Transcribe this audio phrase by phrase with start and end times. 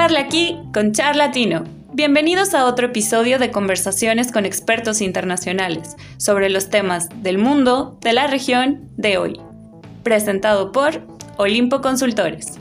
[0.00, 1.64] Charla aquí con Charlatino.
[1.92, 8.12] Bienvenidos a otro episodio de conversaciones con expertos internacionales sobre los temas del mundo, de
[8.12, 9.40] la región, de hoy.
[10.04, 11.02] Presentado por
[11.36, 12.60] Olimpo Consultores.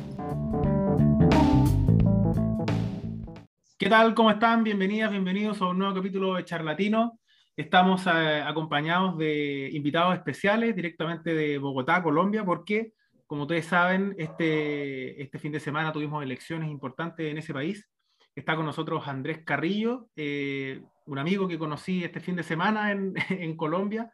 [3.77, 4.15] ¿Qué tal?
[4.15, 4.63] ¿Cómo están?
[4.63, 7.19] Bienvenidas, bienvenidos a un nuevo capítulo de Charlatino.
[7.55, 12.93] Estamos eh, acompañados de invitados especiales directamente de Bogotá, Colombia, porque
[13.27, 17.87] como ustedes saben, este, este fin de semana tuvimos elecciones importantes en ese país.
[18.33, 23.13] Está con nosotros Andrés Carrillo, eh, un amigo que conocí este fin de semana en,
[23.29, 24.11] en Colombia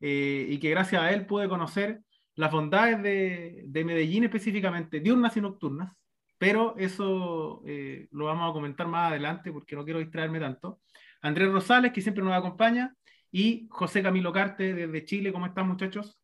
[0.00, 2.00] eh, y que gracias a él pude conocer
[2.36, 5.92] las bondades de, de Medellín específicamente, diurnas y nocturnas,
[6.38, 10.80] pero eso eh, lo vamos a comentar más adelante porque no quiero distraerme tanto.
[11.22, 12.94] Andrés Rosales, que siempre nos acompaña,
[13.30, 15.32] y José Camilo Carte desde Chile.
[15.32, 16.18] ¿Cómo están muchachos?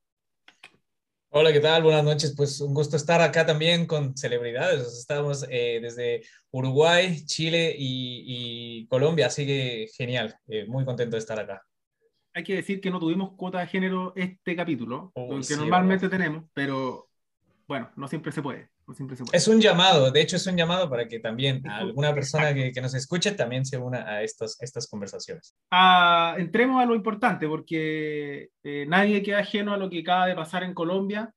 [1.32, 1.84] Hola, ¿qué tal?
[1.84, 2.34] Buenas noches.
[2.36, 4.98] Pues un gusto estar acá también con celebridades.
[4.98, 10.34] Estamos eh, desde Uruguay, Chile y, Colombia, así que genial.
[10.48, 11.62] Eh, muy contento de estar acá.
[12.34, 16.46] Hay que decir que no tuvimos cuota de género este capítulo, oh, que normalmente tenemos,
[16.52, 17.08] pero
[17.68, 18.68] bueno, no siempre se puede.
[19.32, 22.94] Es un llamado, de hecho es un llamado para que también alguna persona que, nos
[22.94, 25.54] escuche también se una a estos, estas conversaciones.
[25.70, 30.34] Ah, entremos a lo importante, porque eh, nadie queda ajeno a lo que acaba de
[30.34, 31.32] pasar en Colombia,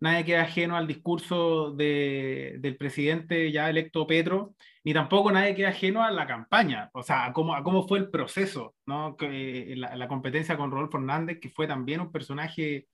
[0.00, 6.02] nadie queda ajeno al discurso del presidente ya electo Petro, ni tampoco nadie queda ajeno
[6.02, 9.16] a la campaña, o sea, a cómo, a cómo fue el proceso, ¿no?
[9.16, 12.88] Que, la, la competencia con Rodolfo Hernández, que fue también un personaje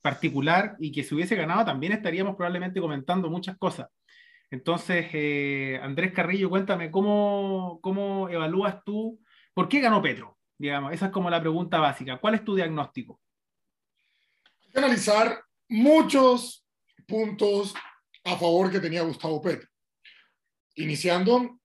[0.00, 3.88] particular y que si hubiese ganado también estaríamos probablemente comentando muchas cosas.
[4.50, 9.20] Entonces, eh, Andrés Carrillo, cuéntame, ¿cómo, ¿cómo evalúas tú?
[9.54, 10.38] ¿Por qué ganó Petro?
[10.58, 12.18] Digamos, esa es como la pregunta básica.
[12.18, 13.20] ¿Cuál es tu diagnóstico?
[14.64, 16.66] Hay que analizar muchos
[17.06, 17.74] puntos
[18.24, 19.68] a favor que tenía Gustavo Petro.
[20.74, 21.60] Iniciando,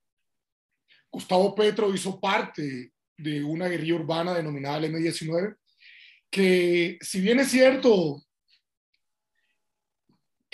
[1.12, 5.56] Gustavo Petro hizo parte de una guerrilla urbana denominada el M19,
[6.30, 8.22] que si bien es cierto,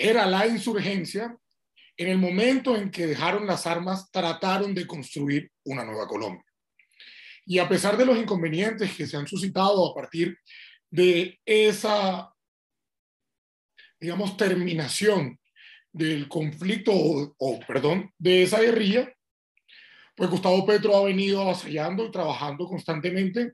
[0.09, 1.37] era la insurgencia,
[1.97, 6.43] en el momento en que dejaron las armas, trataron de construir una nueva Colombia.
[7.45, 10.37] Y a pesar de los inconvenientes que se han suscitado a partir
[10.89, 12.33] de esa,
[13.99, 15.39] digamos, terminación
[15.91, 19.13] del conflicto, o, perdón, de esa guerrilla,
[20.15, 23.53] pues Gustavo Petro ha venido avasallando y trabajando constantemente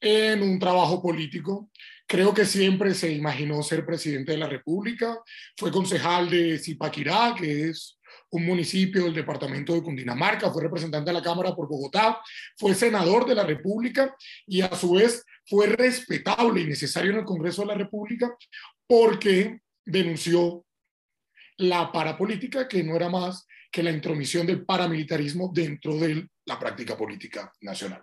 [0.00, 1.70] en un trabajo político
[2.10, 5.18] Creo que siempre se imaginó ser presidente de la República.
[5.58, 7.98] Fue concejal de Zipaquirá, que es
[8.30, 10.50] un municipio del departamento de Cundinamarca.
[10.50, 12.18] Fue representante de la Cámara por Bogotá.
[12.56, 14.16] Fue senador de la República
[14.46, 18.34] y a su vez fue respetable y necesario en el Congreso de la República
[18.86, 20.64] porque denunció
[21.58, 26.96] la parapolítica, que no era más que la intromisión del paramilitarismo dentro de la práctica
[26.96, 28.02] política nacional.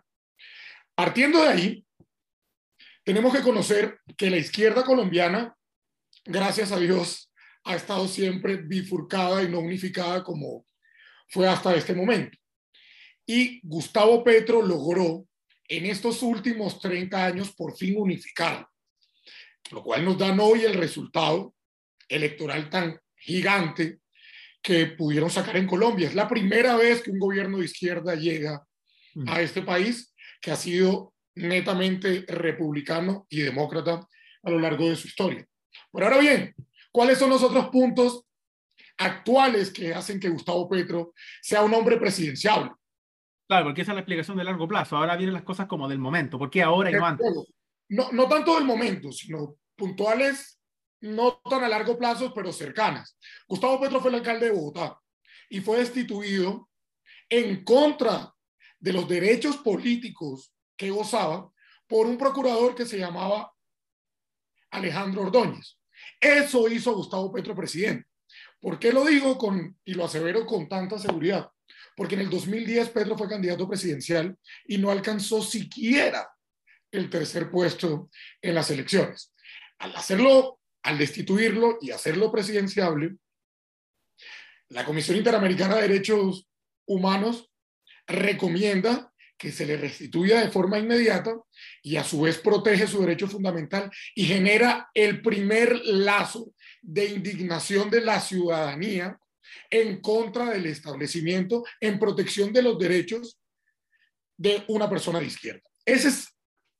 [0.94, 1.85] Partiendo de ahí,
[3.06, 5.56] tenemos que conocer que la izquierda colombiana,
[6.26, 7.32] gracias a Dios,
[7.64, 10.66] ha estado siempre bifurcada y no unificada como
[11.30, 12.38] fue hasta este momento.
[13.28, 15.28] Y Gustavo Petro logró
[15.68, 18.68] en estos últimos 30 años por fin unificar,
[19.72, 21.54] lo cual nos da hoy el resultado
[22.10, 24.00] electoral tan gigante
[24.64, 26.08] que pudieron sacar en Colombia.
[26.08, 28.66] Es la primera vez que un gobierno de izquierda llega
[29.14, 29.30] mm.
[29.30, 30.12] a este país
[30.42, 34.08] que ha sido netamente republicano y demócrata
[34.44, 35.46] a lo largo de su historia.
[35.92, 36.56] Pero ahora bien,
[36.92, 38.26] ¿cuáles son los otros puntos
[38.98, 42.72] actuales que hacen que Gustavo Petro sea un hombre presidencial?
[43.48, 44.98] Claro, porque esa es la explicación de largo plazo.
[44.98, 46.40] Ahora vienen las cosas como del momento.
[46.40, 47.28] ¿Por qué ahora y no antes?
[47.90, 50.60] No, no tanto del momento, sino puntuales,
[51.02, 53.18] no tan a largo plazo, pero cercanas.
[53.48, 55.00] Gustavo Petro fue el alcalde de Bogotá
[55.50, 56.70] y fue destituido
[57.30, 58.34] en contra
[58.80, 61.52] de los derechos políticos que gozaba
[61.88, 63.52] por un procurador que se llamaba
[64.72, 65.78] Alejandro Ordóñez.
[66.20, 68.08] Eso hizo Gustavo Petro presidente.
[68.60, 71.50] ¿Por qué lo digo con, y lo asevero con tanta seguridad?
[71.96, 76.30] Porque en el 2010 Petro fue candidato presidencial y no alcanzó siquiera
[76.92, 78.10] el tercer puesto
[78.42, 79.34] en las elecciones.
[79.80, 83.16] Al hacerlo, al destituirlo y hacerlo presidenciable,
[84.70, 86.48] la Comisión Interamericana de Derechos
[86.86, 87.52] Humanos
[88.08, 91.36] recomienda que se le restituya de forma inmediata
[91.82, 97.90] y a su vez protege su derecho fundamental y genera el primer lazo de indignación
[97.90, 99.20] de la ciudadanía
[99.70, 103.40] en contra del establecimiento en protección de los derechos
[104.38, 105.64] de una persona de izquierda.
[105.86, 106.28] Ese es,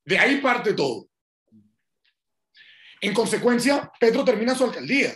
[0.06, 1.10] de ahí parte todo.
[3.02, 5.16] En consecuencia, Petro termina su alcaldía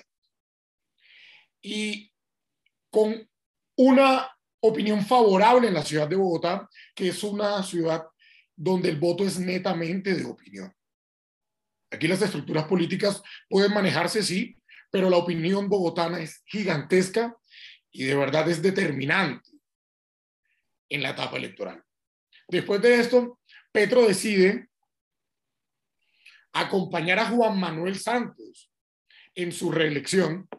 [1.62, 2.12] y
[2.90, 3.28] con
[3.76, 4.30] una
[4.62, 8.06] opinión favorable en la ciudad de Bogotá, que es una ciudad
[8.56, 10.74] donde el voto es netamente de opinión.
[11.92, 14.58] Aquí las estructuras políticas pueden manejarse, sí,
[14.92, 17.36] pero la opinión bogotana es gigantesca
[17.92, 19.50] y de verdad es determinante
[20.90, 21.84] en la etapa electoral.
[22.48, 23.40] Después de esto,
[23.72, 24.68] Petro decide
[26.52, 28.72] acompañar a Juan Manuel Santos
[29.36, 30.50] en su reelección,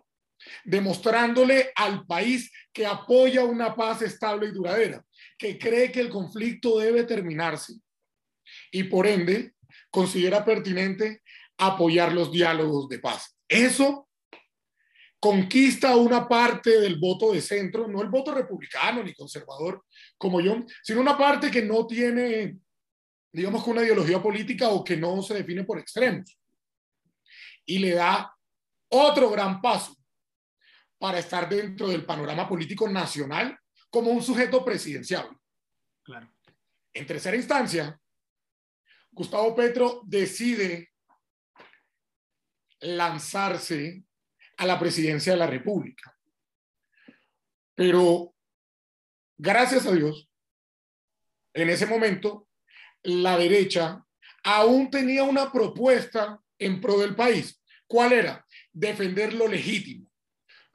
[0.64, 5.04] demostrándole al país que apoya una paz estable y duradera,
[5.38, 7.74] que cree que el conflicto debe terminarse
[8.70, 9.54] y por ende
[9.90, 11.22] considera pertinente
[11.58, 13.36] apoyar los diálogos de paz.
[13.48, 14.08] Eso
[15.18, 19.84] conquista una parte del voto de centro, no el voto republicano ni conservador
[20.16, 22.56] como yo, sino una parte que no tiene,
[23.30, 26.38] digamos una ideología política o que no se define por extremos.
[27.66, 28.34] Y le da
[28.88, 29.99] otro gran paso
[31.00, 33.58] para estar dentro del panorama político nacional
[33.88, 35.30] como un sujeto presidencial.
[36.02, 36.30] Claro.
[36.92, 37.98] En tercera instancia,
[39.10, 40.90] Gustavo Petro decide
[42.80, 44.04] lanzarse
[44.58, 46.14] a la presidencia de la República.
[47.74, 48.34] Pero,
[49.38, 50.28] gracias a Dios,
[51.54, 52.46] en ese momento,
[53.04, 54.04] la derecha
[54.44, 57.62] aún tenía una propuesta en pro del país.
[57.86, 58.46] ¿Cuál era?
[58.70, 60.09] Defender lo legítimo.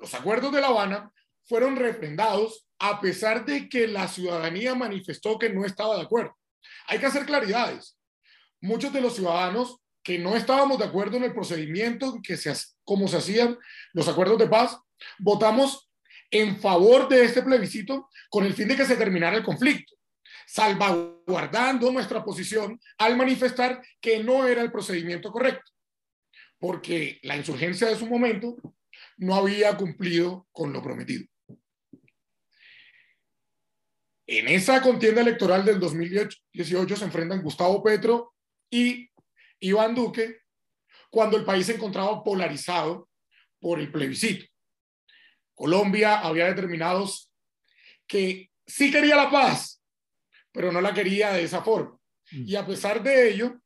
[0.05, 1.11] Los acuerdos de La Habana
[1.45, 6.37] fueron refrendados a pesar de que la ciudadanía manifestó que no estaba de acuerdo.
[6.85, 7.97] Hay que hacer claridades.
[8.61, 12.53] Muchos de los ciudadanos que no estábamos de acuerdo en el procedimiento que se,
[12.83, 13.57] como se hacían
[13.93, 14.77] los acuerdos de paz,
[15.17, 15.89] votamos
[16.29, 19.95] en favor de este plebiscito con el fin de que se terminara el conflicto,
[20.45, 25.71] salvaguardando nuestra posición al manifestar que no era el procedimiento correcto,
[26.59, 28.55] porque la insurgencia de su momento
[29.17, 31.25] no había cumplido con lo prometido.
[34.27, 38.33] En esa contienda electoral del 2018 se enfrentan Gustavo Petro
[38.69, 39.09] y
[39.59, 40.39] Iván Duque
[41.09, 43.09] cuando el país se encontraba polarizado
[43.59, 44.45] por el plebiscito.
[45.53, 47.09] Colombia había determinado
[48.07, 49.81] que sí quería la paz,
[50.51, 51.97] pero no la quería de esa forma.
[52.31, 52.43] Mm.
[52.47, 53.61] Y a pesar de ello,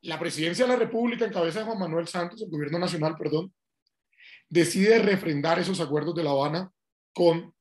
[0.00, 3.54] la presidencia de la República, en cabeza de Juan Manuel Santos, el gobierno nacional, perdón,
[4.54, 6.70] decide refrendar esos acuerdos de La Habana
[7.12, 7.52] con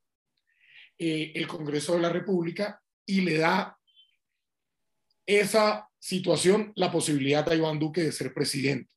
[0.99, 3.79] eh, el Congreso de la República y le da
[5.25, 8.93] esa situación la posibilidad a Iván Duque de ser presidente,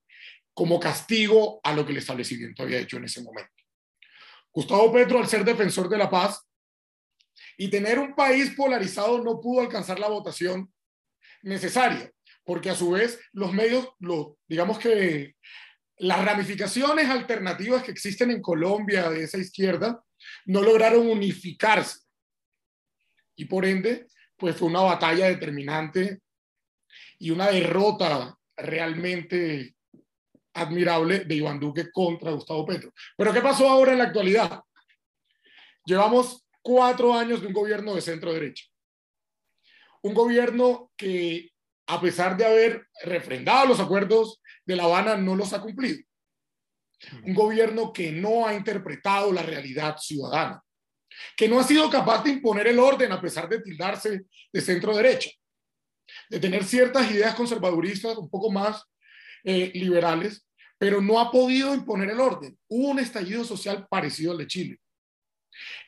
[0.53, 3.51] como castigo a lo que el establecimiento había hecho en ese momento.
[4.53, 6.47] Gustavo Petro, al ser defensor de la paz
[7.57, 10.71] y tener un país polarizado, no pudo alcanzar la votación
[11.41, 12.13] necesaria,
[12.45, 15.35] porque a su vez los medios, lo, digamos que
[15.99, 20.03] las ramificaciones alternativas que existen en Colombia de esa izquierda
[20.47, 22.01] no lograron unificarse.
[23.37, 26.21] Y por ende, pues fue una batalla determinante
[27.19, 29.75] y una derrota realmente
[30.55, 32.93] admirable de Iván Duque contra Gustavo Petro.
[33.17, 34.61] Pero ¿qué pasó ahora en la actualidad?
[35.85, 38.65] Llevamos cuatro años de un gobierno de centro derecha.
[40.03, 41.53] Un gobierno que,
[41.87, 45.99] a pesar de haber refrendado los acuerdos de La Habana, no los ha cumplido.
[47.25, 50.63] Un gobierno que no ha interpretado la realidad ciudadana,
[51.37, 54.97] que no ha sido capaz de imponer el orden a pesar de tildarse de centro
[54.97, 55.31] derecha
[56.29, 58.85] de tener ciertas ideas conservaduristas un poco más
[59.45, 60.47] eh, liberales,
[60.79, 62.59] pero no ha podido imponer el orden.
[62.69, 64.81] Hubo un estallido social parecido al de Chile.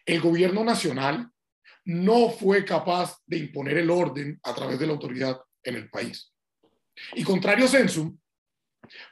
[0.07, 1.31] El gobierno nacional
[1.85, 6.33] no fue capaz de imponer el orden a través de la autoridad en el país.
[7.15, 8.19] Y contrario Censum,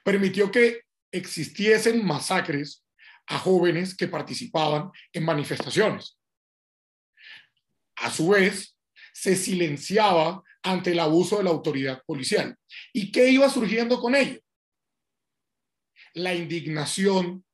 [0.05, 2.85] permitió que existiesen masacres
[3.27, 6.19] a jóvenes que participaban en manifestaciones.
[7.97, 8.77] A su vez,
[9.13, 12.57] se silenciaba ante el abuso de la autoridad policial.
[12.93, 14.41] ¿Y qué iba surgiendo con ello?
[16.15, 17.45] La indignación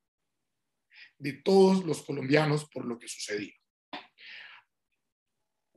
[1.19, 3.55] de todos los colombianos por lo que sucedía.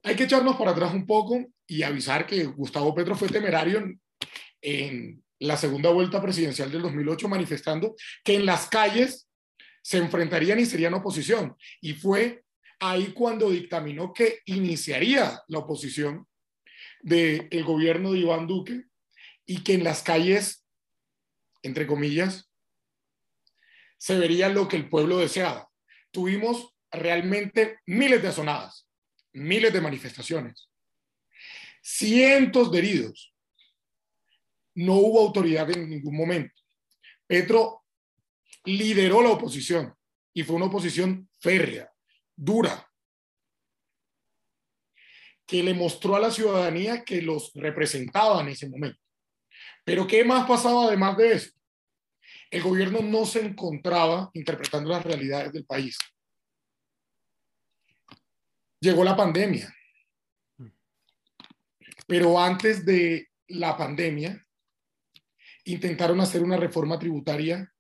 [0.04, 3.84] Hay que echarnos para atrás un poco y avisar que Gustavo Petro fue temerario
[4.62, 9.30] en, la segunda vuelta presidencial del 2008 manifestando que en las calles
[9.82, 11.56] se enfrentarían y serían oposición.
[11.82, 12.44] Y fue
[12.80, 16.26] ahí cuando dictaminó que iniciaría la oposición
[17.02, 18.86] del gobierno de Iván Duque
[19.46, 20.66] y que en las calles,
[21.62, 22.50] entre comillas,
[23.98, 25.70] se vería lo que el pueblo deseaba.
[26.12, 28.88] Tuvimos realmente miles de asonadas,
[29.34, 30.70] miles de manifestaciones,
[31.86, 33.34] cientos de heridos.
[34.74, 36.60] No hubo autoridad en ningún momento.
[37.28, 37.84] Petro
[38.66, 39.96] lideró la oposición
[40.34, 41.92] y fue una oposición férrea,
[42.36, 42.92] dura,
[45.46, 49.00] que le mostró a la ciudadanía que los representaba en ese momento.
[49.84, 51.52] Pero ¿qué más pasaba además de eso?
[52.50, 55.98] El gobierno no se encontraba interpretando las realidades del país.
[58.80, 59.72] Llegó la pandemia.
[62.06, 64.46] Pero antes de la pandemia,
[65.66, 67.72] intentaron hacer una reforma tributaria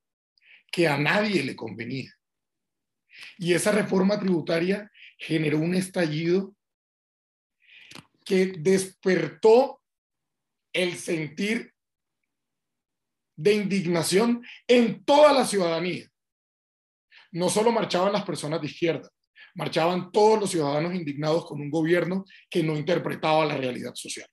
[0.71, 2.11] que a nadie le convenía.
[3.37, 6.55] Y esa reforma tributaria generó un estallido
[8.25, 9.81] que despertó
[10.73, 11.73] el sentir
[13.37, 16.09] de indignación en toda la ciudadanía.
[17.31, 19.09] No solo marchaban las personas de izquierda,
[19.55, 24.27] marchaban todos los ciudadanos indignados con un gobierno que no interpretaba la realidad social.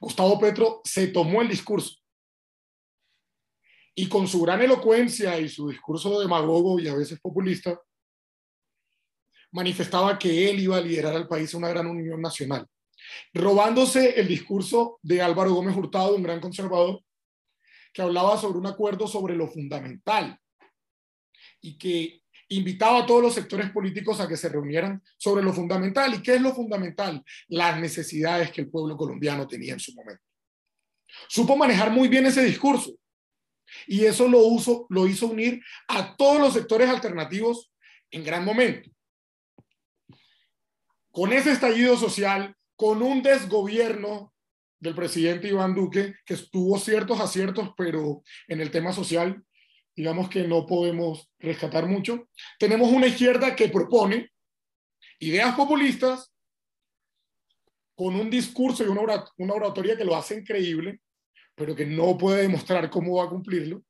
[0.00, 1.96] Gustavo Petro se tomó el discurso
[3.94, 7.80] y con su gran elocuencia y su discurso demagogo y a veces populista,
[9.50, 12.64] manifestaba que él iba a liderar al país una gran unión nacional,
[13.34, 17.02] robándose el discurso de Álvaro Gómez Hurtado, un gran conservador,
[17.92, 20.38] que hablaba sobre un acuerdo sobre lo fundamental
[21.60, 26.14] y que invitaba a todos los sectores políticos a que se reunieran sobre lo fundamental.
[26.14, 27.22] ¿Y qué es lo fundamental?
[27.48, 30.22] Las necesidades que el pueblo colombiano tenía en su momento.
[31.28, 32.92] Supo manejar muy bien ese discurso
[33.86, 34.40] y eso lo,
[34.88, 37.70] lo hizo unir a todos los sectores alternativos
[38.10, 38.90] en gran momento
[41.18, 44.32] con ese estallido social, con un desgobierno
[44.78, 49.42] del presidente Iván Duque, que tuvo ciertos aciertos, pero en el tema social,
[49.98, 52.28] digamos que no podemos rescatar mucho.
[52.56, 54.30] Tenemos una izquierda que propone
[55.18, 56.32] ideas populistas
[57.96, 61.00] con un discurso y una, oratoria que lo hace increíble,
[61.56, 63.82] pero que no puede demostrar cómo va a cumplirlo.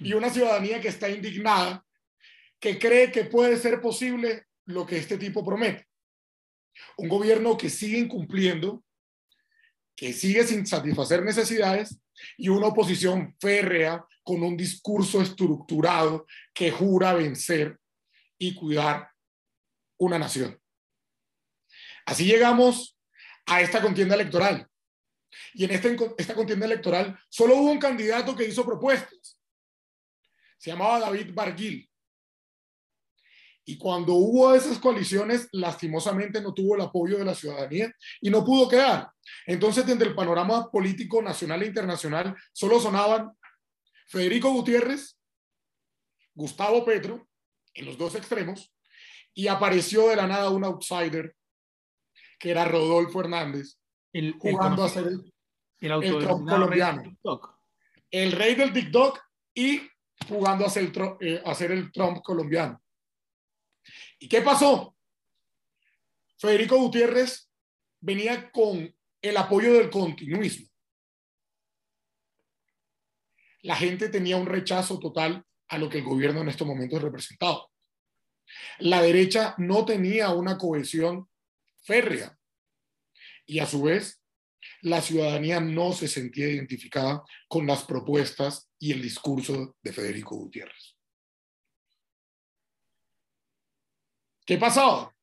[0.00, 1.86] Y una ciudadanía que está indignada,
[2.58, 5.86] que cree que puede ser posible lo que este tipo promete.
[6.96, 8.82] Un gobierno que sigue incumpliendo,
[9.94, 12.00] que sigue sin satisfacer necesidades
[12.36, 17.78] y una oposición férrea con un discurso estructurado que jura vencer
[18.38, 19.10] y cuidar
[19.98, 20.58] una nación.
[22.06, 22.98] Así llegamos
[23.46, 24.66] a esta contienda electoral.
[25.54, 29.38] Y en esta, esta contienda electoral solo hubo un candidato que hizo propuestas.
[30.58, 31.90] Se llamaba David Barguil.
[33.64, 38.44] Y cuando hubo esas coaliciones, lastimosamente no tuvo el apoyo de la ciudadanía y no
[38.44, 39.08] pudo quedar.
[39.46, 43.30] Entonces, desde el panorama político nacional e internacional, solo sonaban
[44.10, 45.16] Federico Gutiérrez,
[46.34, 47.28] Gustavo Petro,
[47.74, 48.74] en los dos extremos,
[49.32, 51.36] y apareció de la nada un outsider,
[52.36, 53.78] que era Rodolfo Hernández,
[54.12, 55.32] el, jugando a ser el,
[55.80, 57.16] el, Trump colombiano.
[58.10, 59.20] El rey del TikTok
[59.54, 59.88] y
[60.28, 60.90] jugando a ser,
[61.20, 62.82] eh, a ser el Trump colombiano.
[64.18, 64.96] ¿Y qué pasó?
[66.36, 67.48] Federico Gutiérrez
[68.00, 70.69] venía con el apoyo del continuismo.
[73.62, 77.66] La gente tenía un rechazo total a lo que el gobierno en estos momentos representaba.
[78.78, 81.28] La derecha no tenía una cohesión
[81.82, 82.36] férrea
[83.46, 84.22] y a su vez
[84.82, 90.96] la ciudadanía no se sentía identificada con las propuestas y el discurso de Federico Gutiérrez.
[94.44, 95.14] ¿Qué pasaba?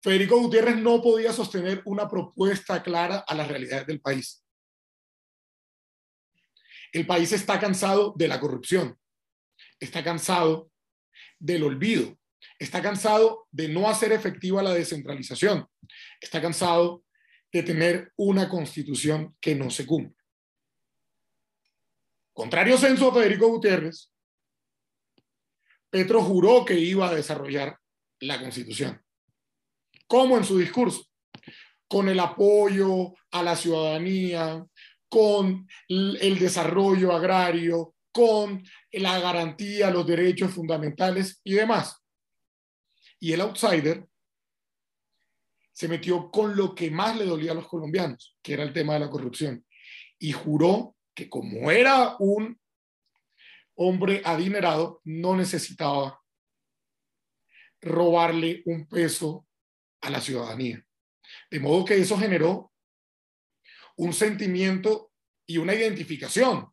[0.00, 4.45] Federico Gutiérrez no podía sostener una propuesta clara a las realidades del país.
[6.96, 8.98] El país está cansado de la corrupción,
[9.78, 10.70] está cansado
[11.38, 12.18] del olvido,
[12.58, 15.68] está cansado de no hacer efectiva la descentralización,
[16.18, 17.04] está cansado
[17.52, 20.16] de tener una constitución que no se cumple.
[22.32, 24.10] Contrario censo a Federico Gutiérrez,
[25.90, 27.78] Petro juró que iba a desarrollar
[28.20, 29.04] la constitución.
[30.06, 31.04] ¿Cómo en su discurso?
[31.88, 34.66] Con el apoyo a la ciudadanía,
[35.08, 42.02] con el desarrollo agrario, con la garantía los derechos fundamentales y demás.
[43.20, 44.06] Y el outsider
[45.72, 48.94] se metió con lo que más le dolía a los colombianos, que era el tema
[48.94, 49.64] de la corrupción,
[50.18, 52.58] y juró que como era un
[53.74, 56.20] hombre adinerado no necesitaba
[57.82, 59.46] robarle un peso
[60.00, 60.82] a la ciudadanía.
[61.50, 62.72] De modo que eso generó
[63.96, 65.12] un sentimiento
[65.46, 66.68] y una identificación.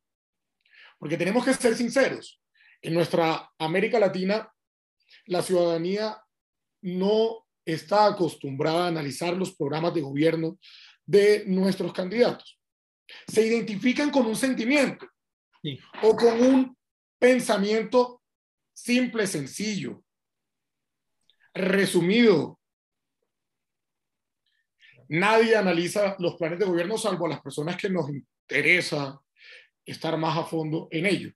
[0.98, 2.42] Porque tenemos que ser sinceros.
[2.82, 4.51] En nuestra América Latina,
[5.25, 6.22] la ciudadanía
[6.82, 10.60] no está acostumbrada a analizar los programas de gobierno
[11.06, 12.60] de nuestros candidatos.
[13.27, 15.08] Se identifican con un sentimiento
[16.01, 16.77] o con un
[17.20, 18.22] pensamiento
[18.74, 20.03] simple, sencillo,
[21.53, 22.60] resumido,
[25.13, 29.22] nadie analiza los planes de gobierno salvo a las personas que nos interesa
[29.86, 31.32] estar más a fondo en ello.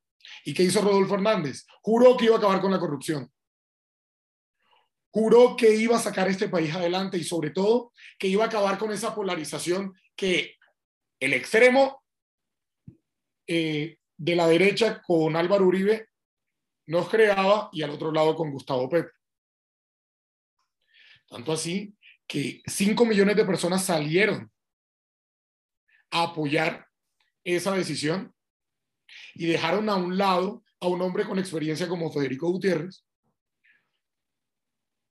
[0.46, 1.66] ¿Y qué hizo Rodolfo Hernández?
[1.82, 3.32] Juró que iba a acabar con la corrupción.
[5.12, 8.80] Juró que iba a sacar este país adelante y sobre todo que iba a acabar
[8.80, 10.56] con esa polarización que
[11.20, 12.04] el extremo
[13.46, 16.10] eh, de la derecha con Álvaro Uribe
[16.88, 19.14] nos creaba y al otro lado con Gustavo Petro.
[21.28, 21.96] Tanto así
[22.28, 24.52] que 5 millones de personas salieron
[26.12, 26.88] a apoyar
[27.44, 28.34] esa decisión
[29.34, 33.06] y dejaron a un lado a un hombre con experiencia como Federico Gutiérrez,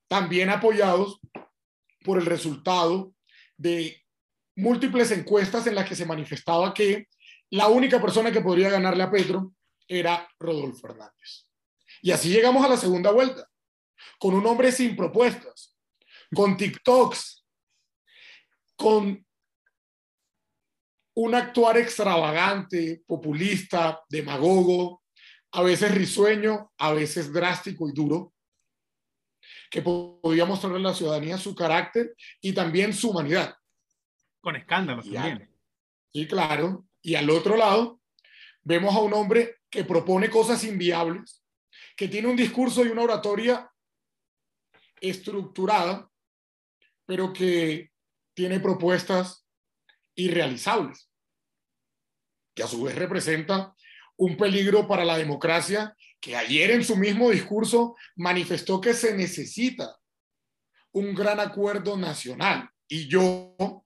[0.08, 1.20] también apoyados
[2.04, 3.14] por el resultado
[3.56, 4.04] de
[4.54, 7.08] múltiples encuestas en las que se manifestaba que
[7.50, 9.52] la única persona que podría ganarle a Petro
[9.88, 11.49] era Rodolfo Hernández.
[12.02, 13.49] Y así llegamos a la segunda vuelta,
[14.18, 15.75] con un hombre sin propuestas,
[16.35, 17.45] con TikToks,
[18.76, 19.26] con
[21.14, 25.02] un actuar extravagante, populista, demagogo,
[25.52, 28.35] a veces risueño, a veces drástico y duro,
[29.71, 33.56] que podía mostrarle a la ciudadanía su carácter y también su humanidad.
[34.40, 35.50] Con escándalos también.
[36.12, 36.87] Sí, claro.
[37.00, 38.00] Y al otro lado,
[38.62, 41.42] vemos a un hombre que propone cosas inviables,
[41.97, 43.71] que tiene un discurso y una oratoria
[45.00, 46.11] estructurada,
[47.06, 47.90] pero que
[48.34, 49.46] tiene propuestas
[50.14, 51.10] irrealizables,
[52.54, 53.75] que a su vez representa
[54.16, 59.96] un peligro para la democracia, que ayer en su mismo discurso manifestó que se necesita
[60.92, 62.68] un gran acuerdo nacional.
[62.88, 63.84] Y yo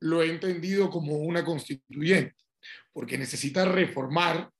[0.00, 2.36] lo he entendido como una constituyente,
[2.92, 4.50] porque necesita reformar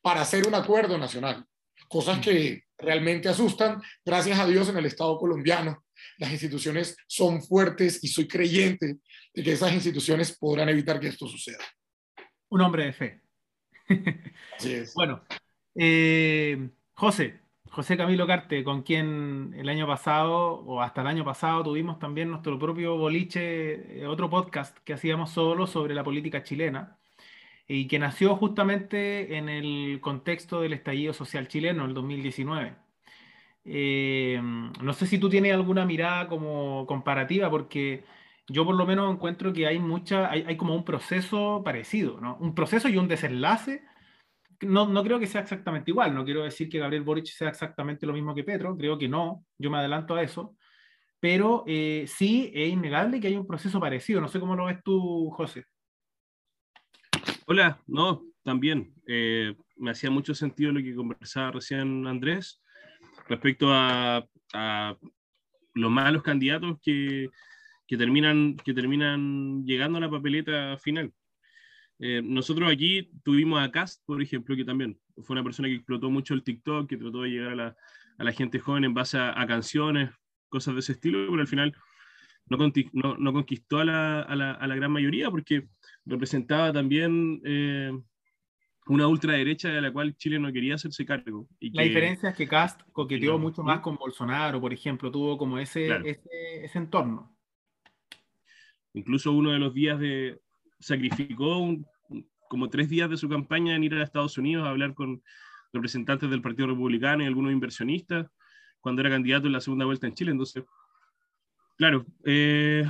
[0.00, 1.44] para hacer un acuerdo nacional,
[1.88, 3.80] cosas que realmente asustan.
[4.04, 5.84] Gracias a Dios en el Estado colombiano
[6.18, 8.98] las instituciones son fuertes y soy creyente
[9.34, 11.64] de que esas instituciones podrán evitar que esto suceda.
[12.48, 13.22] Un hombre de fe.
[14.58, 14.94] Así es.
[14.94, 15.22] Bueno,
[15.74, 21.64] eh, José, José Camilo Carte, con quien el año pasado o hasta el año pasado
[21.64, 26.98] tuvimos también nuestro propio boliche, eh, otro podcast que hacíamos solo sobre la política chilena
[27.66, 32.76] y que nació justamente en el contexto del estallido social chileno, el 2019.
[33.64, 38.04] Eh, no sé si tú tienes alguna mirada como comparativa, porque
[38.48, 42.36] yo por lo menos encuentro que hay mucha, hay, como un proceso parecido, ¿no?
[42.38, 43.84] Un proceso y un desenlace.
[44.62, 48.06] No, no creo que sea exactamente igual, no quiero decir que Gabriel Boric sea exactamente
[48.06, 50.56] lo mismo que Petro, creo que no, yo me adelanto a eso,
[51.18, 54.78] pero eh, sí es innegable que hay un proceso parecido, no sé cómo lo ves
[54.84, 55.64] tú, José.
[57.46, 58.94] Hola, no, también.
[59.08, 62.61] Eh, me hacía mucho sentido lo que conversaba recién Andrés
[63.28, 64.26] respecto a,
[65.74, 67.30] los malos candidatos que,
[67.88, 68.56] terminan,
[69.64, 71.12] llegando a la papeleta final.
[71.98, 76.10] Eh, nosotros aquí tuvimos a Cast, por ejemplo, que también fue una persona que explotó
[76.10, 77.76] mucho el TikTok, que trató de llegar a
[78.24, 80.10] la, gente joven en base a, canciones,
[80.48, 81.74] cosas de ese estilo, pero al final
[82.46, 85.68] no, no, conquistó a la, a la, gran mayoría porque
[86.04, 87.92] representaba también eh,
[88.86, 91.48] una ultraderecha de la cual Chile no quería hacerse cargo.
[91.60, 95.58] Y la diferencia es que Cast coqueteó mucho más con Bolsonaro, por ejemplo, tuvo como
[95.58, 97.36] ese, ese, entorno.
[98.94, 100.40] Incluso uno de los días de...
[100.80, 101.76] sacrificó
[102.48, 105.22] como tres días de su campaña en ir a Estados Unidos a hablar con
[105.72, 108.26] representantes del Partido Republicano y algunos inversionistas
[108.80, 110.32] cuando era candidato en la segunda vuelta en Chile.
[110.32, 110.64] Entonces,
[111.78, 112.84] claro, eh,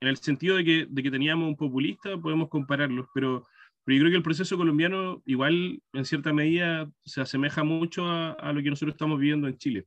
[0.00, 3.46] en el sentido de que, de que teníamos un populista, podemos compararlos, pero
[3.90, 8.52] pero yo creo que el proceso colombiano igual en cierta medida se asemeja mucho a,
[8.52, 9.86] lo que nosotros estamos viviendo en Chile.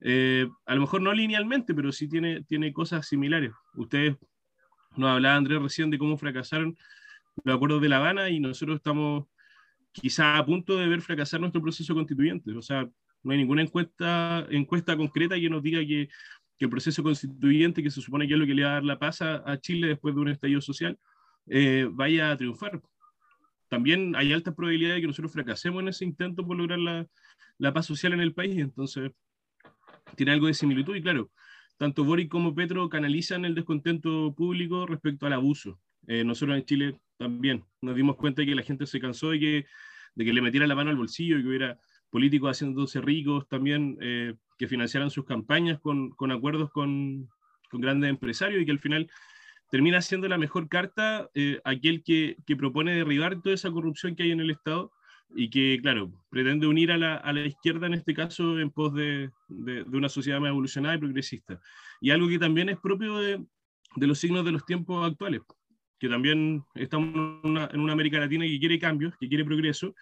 [0.00, 3.50] Eh, a lo mejor no linealmente, pero sí tiene, tiene cosas similares.
[3.74, 4.14] Ustedes
[4.94, 6.76] nos hablaba Andrés recién de cómo fracasaron
[7.42, 9.24] los acuerdos de La Habana y nosotros estamos
[9.90, 12.56] quizá a punto de ver fracasar nuestro proceso constituyente.
[12.56, 12.88] O sea,
[13.24, 16.08] no hay ninguna encuesta, encuesta concreta que nos diga que,
[16.60, 19.00] el proceso constituyente, que se supone que es lo que le va a dar la
[19.00, 20.96] paz a, Chile después de un estallido social,
[21.48, 22.80] eh, vaya a triunfar
[23.72, 27.06] también hay altas probabilidades de que nosotros fracasemos en ese intento por lograr la,
[27.56, 29.12] la paz social en el país, entonces
[30.14, 31.30] tiene algo de similitud y claro,
[31.78, 35.80] tanto Boric como Petro canalizan el descontento público respecto al abuso.
[36.06, 39.40] Eh, nosotros en Chile también nos dimos cuenta de que la gente se cansó de
[39.40, 39.66] que,
[40.16, 41.80] de que le metiera la mano al bolsillo y que hubiera
[42.10, 47.26] políticos haciéndose ricos también, eh, que financiaran sus campañas con, con acuerdos con,
[47.70, 49.10] con, grandes empresarios y que al final
[49.72, 54.24] termina siendo la mejor carta eh, aquel que, que, propone derribar toda esa corrupción que
[54.24, 54.92] hay en el Estado
[55.34, 58.92] y que, claro, pretende unir a la, a la izquierda en este caso en pos
[58.92, 61.58] de, de, una sociedad más evolucionada y progresista.
[62.02, 63.42] Y algo que también es propio de,
[63.96, 65.40] de los signos de los tiempos actuales,
[65.98, 69.94] que también estamos en una, en una América Latina que quiere cambios, que quiere progreso,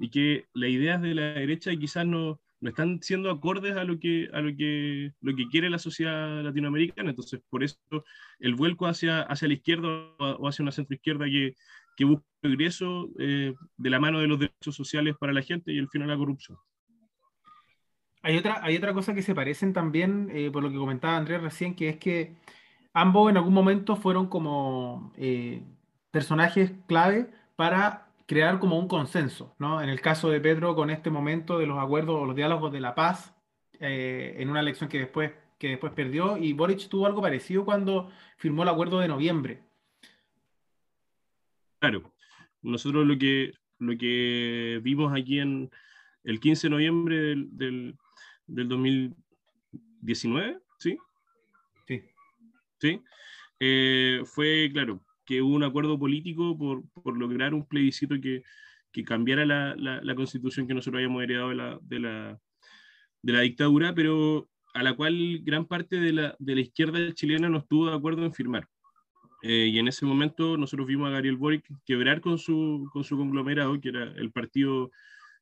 [0.00, 3.98] y que las ideas de la derecha quizás no, no están siendo acordes a lo
[3.98, 7.10] que, a lo que, lo que quiere la sociedad latinoamericana.
[7.10, 7.76] Entonces, por eso
[8.38, 11.56] el vuelco hacia, hacia la izquierda o hacia una centroizquierda que,
[11.96, 15.78] que busca progreso eh, de la mano de los derechos sociales para la gente y
[15.78, 16.56] el fin a la corrupción.
[18.22, 21.42] Hay otra, hay otra cosa que se parecen también, eh, por lo que comentaba Andrés
[21.42, 22.36] recién, que es que
[22.92, 25.64] ambos en algún momento fueron como eh,
[26.12, 29.82] personajes clave para crear como un consenso, ¿no?
[29.82, 32.80] En el caso de Pedro, con este momento de los acuerdos o los diálogos de
[32.80, 33.36] la paz,
[33.78, 38.10] eh, en una elección que después, que después perdió, y Boric tuvo algo parecido cuando
[38.38, 39.64] firmó el acuerdo de noviembre.
[41.78, 42.10] Claro,
[42.62, 45.70] nosotros lo que, lo que vimos aquí en
[46.24, 47.98] el 15 de noviembre del, del,
[48.46, 50.96] del 2019, ¿sí?
[51.86, 52.02] Sí.
[52.78, 53.02] Sí.
[53.60, 58.42] Eh, fue, claro, que hubo un acuerdo político por, por lograr un plebiscito que,
[58.90, 62.38] que cambiara la, la, la, constitución que nosotros habíamos heredado de la, de la,
[63.22, 67.48] de la dictadura, pero a la cual gran parte de la, de la izquierda chilena
[67.48, 68.68] no estuvo de acuerdo en firmar.
[69.42, 73.16] Eh, y en ese momento nosotros vimos a Gabriel Boric quebrar con su, con su
[73.16, 74.90] conglomerado, que era el partido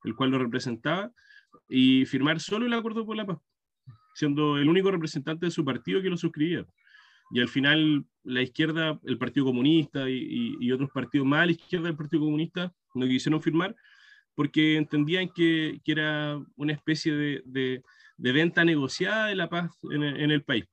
[0.05, 1.12] el cual lo representaba,
[1.69, 3.38] y firmar solo el acuerdo por la paz,
[4.14, 6.64] siendo el único representante de su partido que lo suscribía
[7.31, 11.87] y al final la izquierda, el Partido Comunista y, otros partidos más a la izquierda
[11.87, 13.75] del Partido Comunista no quisieron firmar
[14.35, 17.43] porque entendían que, era una especie de,
[18.16, 20.64] de, venta negociada de la paz en, el país.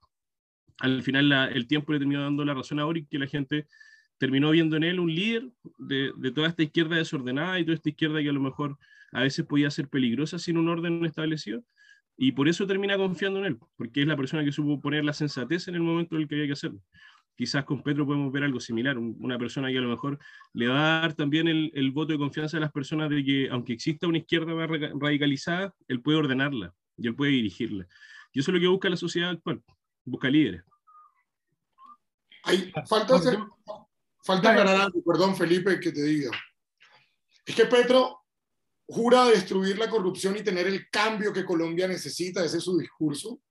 [0.80, 3.68] Al final el tiempo le terminó dando la razón a Boric, que la gente
[4.18, 7.90] terminó viendo en él un líder de, de, toda esta izquierda desordenada y toda esta
[7.90, 8.78] izquierda que a lo mejor
[9.12, 11.64] a veces podía ser peligrosa sin un orden establecido
[12.18, 15.14] y por eso termina confiando en él, porque es la persona que supo poner la
[15.14, 16.82] sensatez en el momento en el que había que hacerlo.
[17.36, 20.18] Quizás con Petro podemos ver algo similar, una persona que a lo mejor
[20.54, 23.48] le va a dar también el, el voto de confianza a las personas de que,
[23.52, 24.68] aunque exista una izquierda más
[25.00, 27.88] radicalizada, él puede ordenarla y él puede dirigirla.
[28.34, 29.62] Y eso es lo que busca la sociedad actual,
[30.04, 30.64] busca líderes.
[32.44, 33.38] Hay, falta hacer,
[34.24, 36.32] falta aclarar algo, perdón Felipe que te diga.
[37.46, 38.27] Es que Petro
[38.88, 43.42] jura destruir la corrupción y tener el cambio que Colombia necesita, ese es su discurso.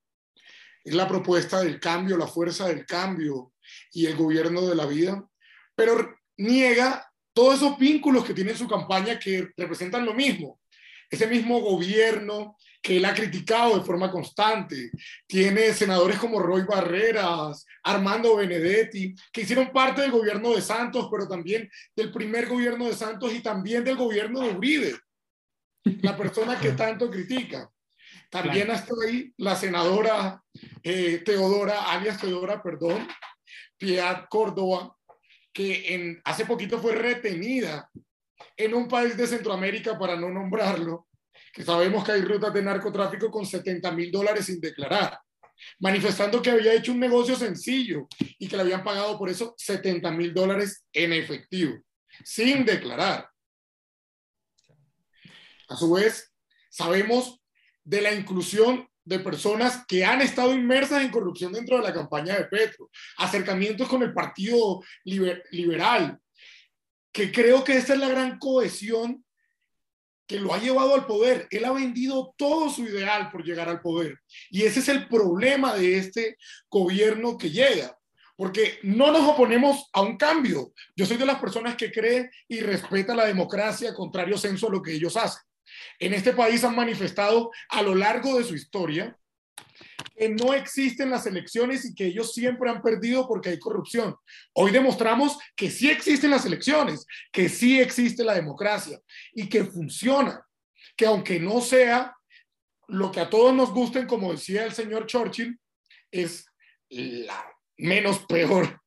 [0.83, 3.53] Es la propuesta del cambio, la fuerza del cambio
[3.93, 5.29] y el gobierno de la vida,
[5.75, 10.61] pero niega todos esos vínculos que tiene en su campaña que representan lo mismo.
[11.11, 14.91] Ese mismo gobierno que él ha criticado de forma constante.
[15.27, 21.29] Tiene senadores como Roy Barreras, Armando Benedetti, que hicieron parte del gobierno de Santos, pero
[21.29, 24.95] también del primer gobierno de Santos y también del gobierno de Uribe
[26.03, 27.71] la persona que tanto critica.
[28.31, 28.81] También claro.
[28.81, 30.43] está ahí la senadora
[30.83, 33.07] eh, Teodora, alias Teodora, perdón,
[33.79, 34.97] Piedad Córdoba,
[35.53, 37.91] que en, hace poquito fue retenida
[38.57, 41.09] en un país de Centroamérica, para no nombrarlo,
[41.53, 45.19] que sabemos que hay rutas de narcotráfico con 70 mil dólares sin declarar,
[45.79, 48.07] manifestando que había hecho un negocio sencillo
[48.39, 51.75] y que le habían pagado por eso 70 mil dólares en efectivo,
[52.25, 53.29] sin declarar.
[55.69, 56.33] A su vez,
[56.71, 57.41] sabemos
[57.85, 62.37] de la inclusión de personas que han estado inmersas en corrupción dentro de la campaña
[62.37, 66.19] de Petro, acercamientos con el Partido Liber Liberal,
[67.13, 69.25] que creo que esta es la gran cohesión
[70.27, 71.47] que lo ha llevado al poder.
[71.51, 74.19] Él ha vendido todo su ideal por llegar al poder.
[74.51, 76.37] Y ese es el problema de este
[76.69, 77.97] gobierno que llega,
[78.35, 80.73] porque no nos oponemos a un cambio.
[80.97, 84.83] Yo soy de las personas que cree y respeta la democracia, contrario censo a lo
[84.83, 85.47] que ellos hacen
[85.99, 89.17] en este país han manifestado a lo largo de su historia
[90.17, 94.17] que no existen las elecciones y que ellos siempre han perdido porque hay corrupción.
[94.55, 99.01] Hoy demostramos que sí existen las elecciones, que sí existe la democracia
[99.33, 100.47] y que funciona,
[100.97, 102.17] que aunque no sea
[102.89, 105.59] lo que a todos nos gusten, como decía el señor Churchill,
[106.11, 106.47] es
[106.89, 108.81] la menos peor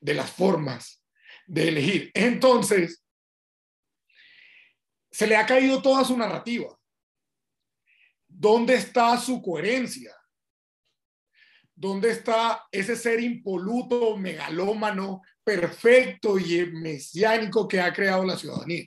[0.00, 1.02] de las formas
[1.46, 2.10] de elegir.
[2.14, 3.02] Entonces,
[5.12, 6.76] se le ha caído toda su narrativa.
[8.26, 10.16] ¿Dónde está su coherencia?
[11.74, 18.86] ¿Dónde está ese ser impoluto, megalómano, perfecto y mesiánico que ha creado la ciudadanía?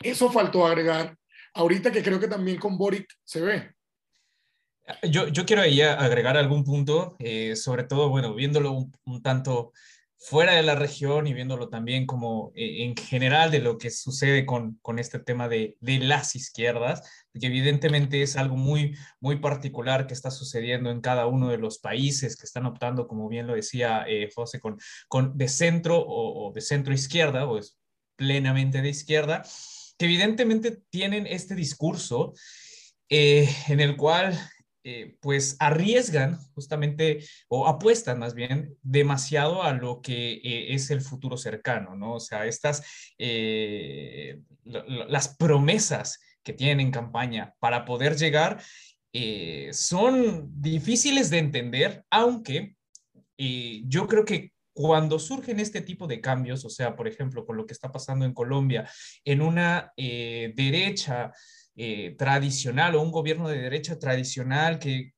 [0.00, 1.16] Eso faltó agregar
[1.54, 3.72] ahorita que creo que también con Boric se ve.
[5.02, 9.72] Yo, yo quiero ahí agregar algún punto, eh, sobre todo, bueno, viéndolo un, un tanto
[10.18, 14.46] fuera de la región y viéndolo también como eh, en general de lo que sucede
[14.46, 17.02] con, con este tema de, de, las izquierdas,
[17.38, 21.78] que evidentemente es algo muy, muy particular que está sucediendo en cada uno de los
[21.78, 26.52] países que están optando, como bien lo decía eh, José, con, con de centro o,
[26.52, 27.78] de centro izquierda, o es
[28.16, 29.42] plenamente de izquierda,
[29.98, 32.32] que evidentemente tienen este discurso
[33.08, 34.38] eh, en el cual
[34.88, 37.18] eh, pues arriesgan justamente
[37.48, 42.14] o apuestan más bien demasiado a lo que eh, es el futuro cercano, ¿no?
[42.14, 42.84] O sea, estas,
[43.18, 48.62] eh, las promesas que tienen en campaña para poder llegar
[49.72, 52.76] son difíciles de entender, aunque
[53.36, 57.66] yo creo que cuando surgen este tipo de cambios, o sea, por ejemplo, con lo
[57.66, 58.88] que está pasando en Colombia,
[59.24, 61.32] en una derecha
[61.78, 65.12] eh, tradicional o un gobierno de derecha tradicional que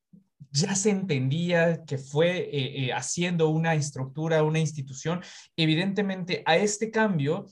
[0.50, 5.22] ya se entendía que fue eh, eh, haciendo una estructura, una institución,
[5.56, 7.46] evidentemente a este cambio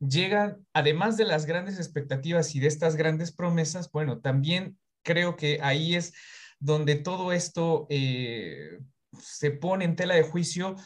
[0.00, 5.58] llegan, además de las grandes expectativas y de estas grandes promesas, bueno, también creo que
[5.62, 6.12] ahí es
[6.58, 10.76] donde todo esto se pone en tela de juicio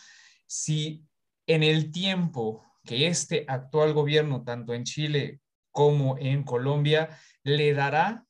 [0.46, 1.04] si
[1.48, 5.40] en el tiempo que este actual gobierno, tanto en Chile
[5.76, 7.10] como en Colombia,
[7.44, 8.24] le dará,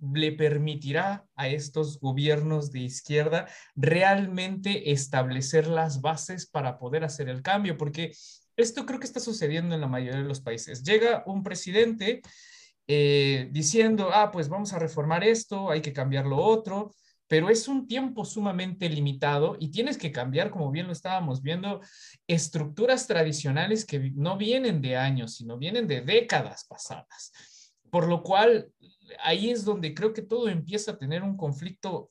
[0.00, 7.42] le permitirá a estos gobiernos de izquierda realmente establecer las bases para poder hacer el
[7.42, 8.12] cambio, porque
[8.56, 10.82] esto creo que está sucediendo en la mayoría de los países.
[10.82, 12.22] Llega un presidente
[12.86, 16.94] eh, diciendo, ah, pues vamos a reformar esto, hay que cambiar lo otro,
[17.28, 21.80] pero es un tiempo sumamente limitado y tienes que cambiar, como bien lo estábamos viendo,
[22.26, 27.32] estructuras tradicionales que no vienen de años, sino vienen de décadas pasadas.
[27.90, 28.70] Por lo cual,
[29.22, 32.10] ahí es donde creo que todo empieza a tener un conflicto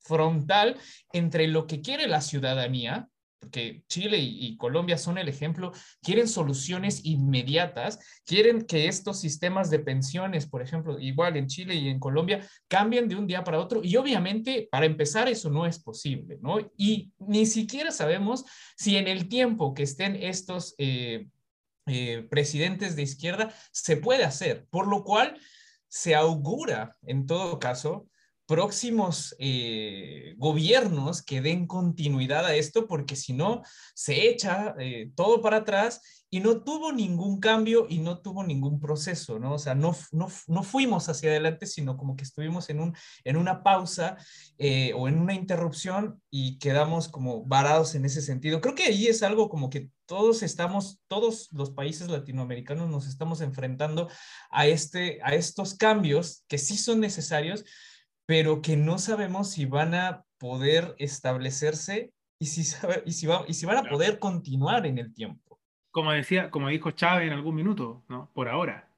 [0.00, 0.76] frontal
[1.12, 3.08] entre lo que quiere la ciudadanía,
[3.44, 9.80] porque Chile y, Colombia son el ejemplo, quieren soluciones inmediatas, quieren que estos sistemas de
[9.80, 13.82] pensiones, por ejemplo, igual en Chile y en Colombia, cambien de un día para otro.
[13.84, 16.58] Y obviamente, para empezar, eso no es posible, ¿no?
[16.78, 20.74] Y ni siquiera sabemos si en el tiempo que estén estos...
[20.78, 21.28] Eh,
[21.86, 25.38] eh, presidentes de izquierda se puede hacer, por lo cual
[25.86, 28.08] se augura, en todo caso,
[28.46, 33.62] próximos eh, gobiernos que den continuidad a esto, porque si no,
[33.94, 38.80] se echa eh, todo para atrás y no tuvo ningún cambio y no tuvo ningún
[38.80, 39.54] proceso, ¿no?
[39.54, 43.36] O sea, no, no, no fuimos hacia adelante, sino como que estuvimos en, un, en
[43.36, 44.16] una pausa
[44.58, 48.60] eh, o en una interrupción y quedamos como varados en ese sentido.
[48.60, 53.40] Creo que ahí es algo como que todos estamos, todos los países latinoamericanos nos estamos
[53.40, 54.08] enfrentando
[54.50, 57.64] a, este, a estos cambios que sí son necesarios,
[58.26, 62.62] pero que no sabemos si van a poder establecerse y si,
[63.04, 65.60] y si, va, y si van a poder continuar en el tiempo.
[65.90, 68.30] Como decía, como dijo Chávez en algún minuto, ¿no?
[68.34, 68.88] Por ahora.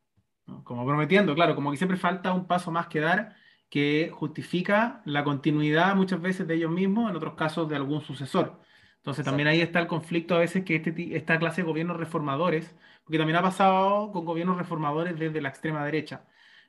[0.64, 3.36] Como prometiendo, claro, como que siempre falta un paso más que dar
[3.68, 8.60] que justifica la continuidad muchas veces de ellos mismos, en otros casos de algún sucesor.
[8.98, 12.74] Entonces también ahí está el conflicto a veces que este, esta clase de gobiernos reformadores,
[13.04, 16.24] porque también ha pasado con gobiernos reformadores desde la extrema derecha,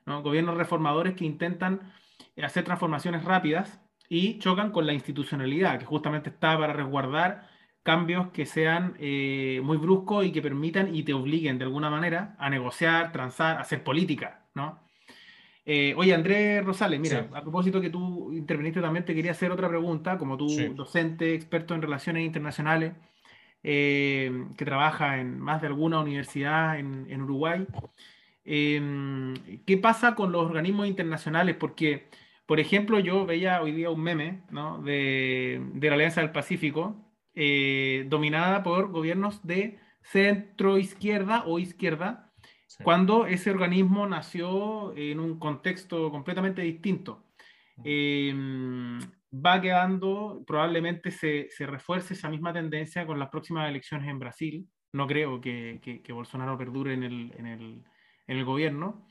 [0.06, 0.22] ¿no?
[0.22, 1.92] gobiernos reformadores que intentan
[2.44, 7.48] hacer transformaciones rápidas y chocan con la institucionalidad, que justamente está para resguardar
[7.82, 12.36] cambios que sean eh, muy bruscos y que permitan y te obliguen de alguna manera
[12.38, 14.78] a negociar, transar, hacer política, ¿no?
[15.64, 19.68] Eh, oye, Andrés Rosales, mira, a propósito que tú interveniste también, te quería hacer otra
[19.68, 22.94] pregunta, como tú, docente, experto en relaciones internacionales,
[23.62, 27.66] que trabaja en más de alguna universidad en, en Uruguay.
[28.44, 31.54] ¿Qué pasa con los organismos internacionales?
[31.56, 32.08] Porque
[32.48, 34.80] por ejemplo, yo veía hoy día un meme ¿no?
[34.80, 36.96] de, de, la Alianza del Pacífico,
[37.34, 42.32] eh, dominada por gobiernos de centro izquierda o izquierda,
[42.82, 47.22] cuando ese organismo nació en un contexto completamente distinto.
[47.84, 48.98] Em,
[49.30, 54.66] va quedando, probablemente se, se, refuerce esa misma tendencia con las próximas elecciones en Brasil.
[54.94, 57.84] No creo que, que, que Bolsonaro perdure en el, en el,
[58.26, 59.06] en el gobierno.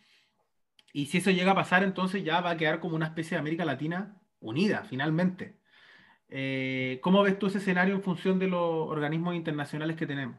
[0.94, 3.40] Y si eso llega a pasar, entonces ya va a quedar como una especie de
[3.40, 5.58] América Latina unida, finalmente.
[6.30, 10.38] Eh, ¿Cómo ves tú ese escenario en función de los organismos internacionales que tenemos?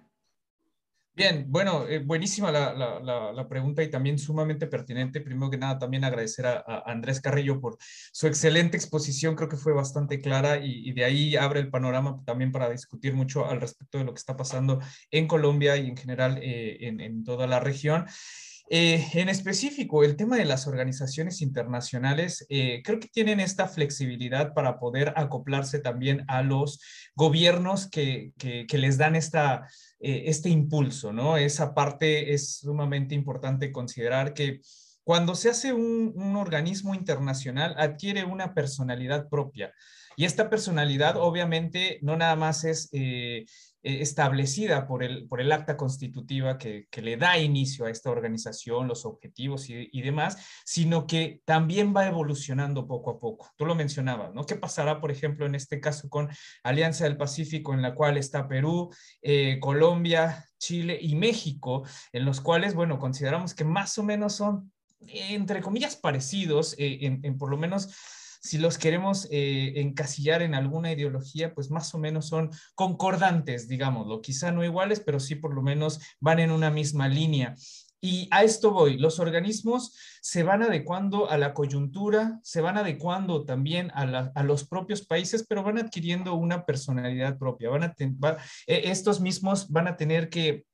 [1.19, 5.21] Bien, bueno, eh, buenísima la, pregunta y también sumamente pertinente.
[5.21, 7.77] Primero que nada, también agradecer a, Andrés Carrillo por
[8.13, 12.53] su excelente exposición, creo que fue bastante clara y, de ahí abre el panorama también
[12.53, 14.79] para discutir mucho al respecto de lo que está pasando
[15.11, 18.07] en Colombia y en general eh, en, toda la región.
[18.71, 24.53] Eh, en específico, el tema de las organizaciones internacionales, eh, creo que tienen esta flexibilidad
[24.53, 26.79] para poder acoplarse también a los
[27.15, 28.33] gobiernos que,
[28.71, 29.67] les dan esta,
[30.01, 31.39] eh, este impulso, ¿no?
[31.39, 34.61] Esa parte es sumamente importante considerar que
[35.03, 39.73] cuando se hace un, organismo internacional, adquiere una personalidad propia.
[40.15, 42.91] Y esta personalidad obviamente no nada más es
[43.89, 49.05] establecida por el, por el acta constitutiva que, le da inicio a esta organización, los
[49.07, 53.51] objetivos y, demás, sino que también va evolucionando poco a poco.
[53.57, 54.45] Tú lo mencionabas, ¿no?
[54.45, 56.29] ¿Qué pasará, por ejemplo, en este caso con
[56.63, 58.91] Alianza del Pacífico, en la cual está Perú,
[59.23, 64.73] eh, Colombia, Chile y México, en los cuales, bueno, consideramos que más o menos son,
[65.01, 67.89] entre comillas, parecidos eh, en por lo menos
[68.41, 74.21] si los queremos eh, encasillar en alguna ideología, pues más o menos son concordantes, digámoslo,
[74.21, 77.55] quizá no iguales, pero sí por lo menos van en una misma línea.
[78.01, 83.45] Y a esto voy, los organismos se van adecuando a la coyuntura, se van adecuando
[83.45, 87.71] también a, los propios países, pero van adquiriendo una personalidad propia.
[87.71, 87.95] Van a
[88.67, 90.65] e, estos mismos van a tener que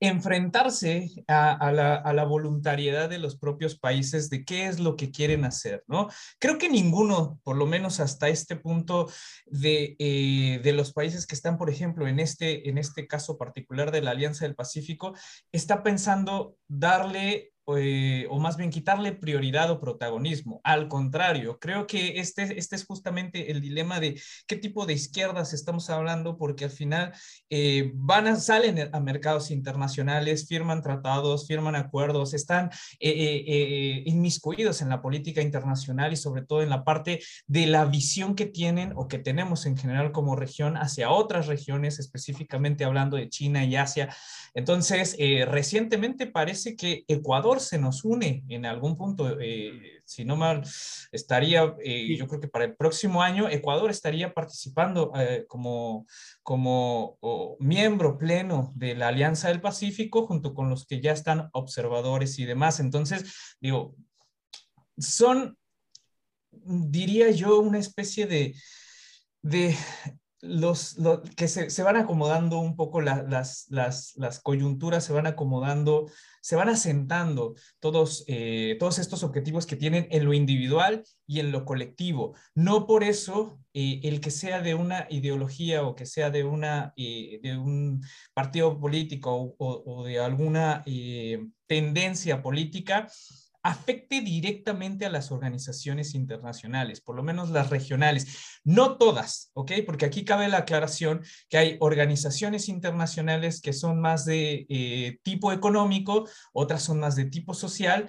[0.00, 5.82] enfrentarse a, la, voluntariedad de los propios países de qué es lo que quieren hacer,
[5.86, 6.08] ¿no?
[6.38, 9.10] Creo que ninguno, por lo menos hasta este punto,
[9.46, 13.90] de, eh, de los países que están, por ejemplo, en este, en este caso particular
[13.90, 15.14] de la Alianza del Pacífico,
[15.52, 20.60] está pensando darle eh, o más bien quitarle prioridad o protagonismo.
[20.64, 25.52] Al contrario, creo que este, este es justamente el dilema de qué tipo de izquierdas
[25.52, 27.12] estamos hablando, porque al final
[27.50, 34.88] eh, van a, salen a mercados internacionales, firman tratados, firman acuerdos, están eh, inmiscuidos en
[34.88, 39.08] la política internacional y sobre todo en la parte de la visión que tienen o
[39.08, 44.14] que tenemos en general como región hacia otras regiones, específicamente hablando de China y Asia.
[44.54, 49.38] Entonces, recientemente parece que Ecuador se nos une en algún punto.
[49.40, 50.62] Eh, si no mal,
[51.12, 56.06] estaría, eh, yo creo que para el próximo año Ecuador estaría participando eh, como,
[56.42, 57.18] como
[57.60, 62.44] miembro pleno de la Alianza del Pacífico junto con los que ya están observadores y
[62.44, 62.80] demás.
[62.80, 63.94] Entonces, digo,
[64.96, 65.56] son,
[66.50, 68.54] diría yo, una especie de,
[69.42, 69.76] de
[70.40, 70.96] los,
[71.36, 76.68] que se, van acomodando un poco las, las, las, coyunturas, se van acomodando, se van
[76.68, 82.34] asentando todos, eh, todos estos objetivos que tienen en lo individual y en lo colectivo.
[82.54, 86.92] No por eso eh, el que sea de una ideología o que sea de, una,
[86.96, 90.84] eh, de un partido político o, o de alguna
[91.66, 93.08] tendencia política
[93.68, 98.60] afecte directamente a las organizaciones internacionales, por lo menos las regionales.
[98.64, 99.72] No todas, ¿ok?
[99.84, 105.52] Porque aquí cabe la aclaración que hay organizaciones internacionales que son más de eh, tipo
[105.52, 108.08] económico, otras son más de tipo social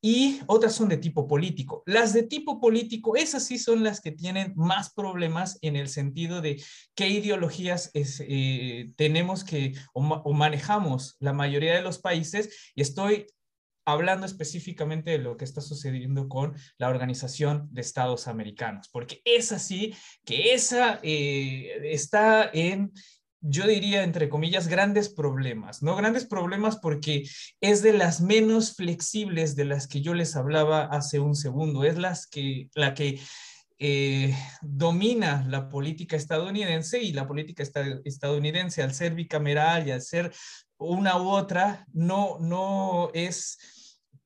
[0.00, 1.82] y otras son de tipo político.
[1.86, 6.40] Las de tipo político, esas sí son las que tienen más problemas en el sentido
[6.40, 6.62] de
[6.94, 12.72] qué ideologías eh, tenemos que o, manejamos la mayoría de los países.
[12.74, 13.26] Y estoy
[13.92, 19.52] hablando específicamente de lo que está sucediendo con la Organización de Estados Americanos, porque es
[19.52, 22.92] así que esa eh, está en,
[23.40, 25.96] yo diría, entre comillas, grandes problemas, ¿no?
[25.96, 27.24] Grandes problemas porque
[27.60, 31.98] es de las menos flexibles de las que yo les hablaba hace un segundo, es
[31.98, 33.20] las que, la que...
[33.82, 37.62] Eh, domina la política estadounidense y la política
[38.04, 40.34] estadounidense al ser bicameral y al ser
[40.80, 43.58] una u otra no, no es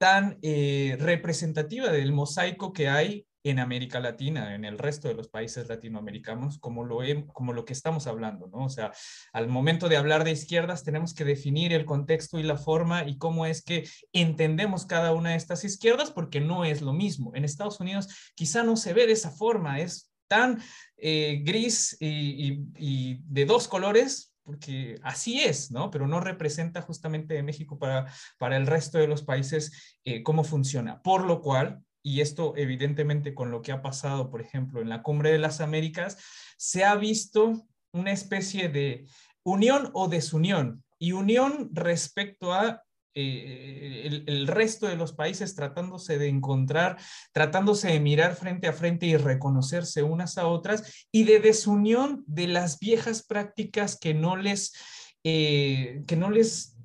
[0.04, 5.28] tan eh, representativa del mosaico que hay en América Latina, en el resto de los
[5.28, 6.98] países latinoamericanos, como lo,
[7.32, 8.66] como lo que estamos hablando, ¿no?
[8.66, 8.92] O sea,
[9.32, 13.16] al momento de hablar de izquierdas tenemos que definir el contexto y la forma y
[13.16, 17.34] cómo es que entendemos cada una de estas izquierdas, porque no es lo mismo.
[17.34, 20.60] En Estados Unidos quizá no se ve de esa forma, es tan
[20.98, 25.90] eh, gris y de dos colores, porque así es, ¿no?
[25.90, 31.02] Pero no representa justamente México para, para el resto de los países eh, cómo funciona.
[31.02, 35.02] Por lo cual, y esto evidentemente con lo que ha pasado, por ejemplo, en la
[35.02, 36.18] Cumbre de las Américas,
[36.58, 39.06] se ha visto una especie de
[39.42, 40.84] unión o desunión.
[40.98, 42.82] Y unión respecto a
[43.16, 46.98] eh, el, resto de los países tratándose de encontrar,
[47.32, 52.48] tratándose de mirar frente a frente y reconocerse unas a otras, y de desunión de
[52.48, 54.72] las viejas prácticas que no les,
[55.22, 56.76] eh, que no les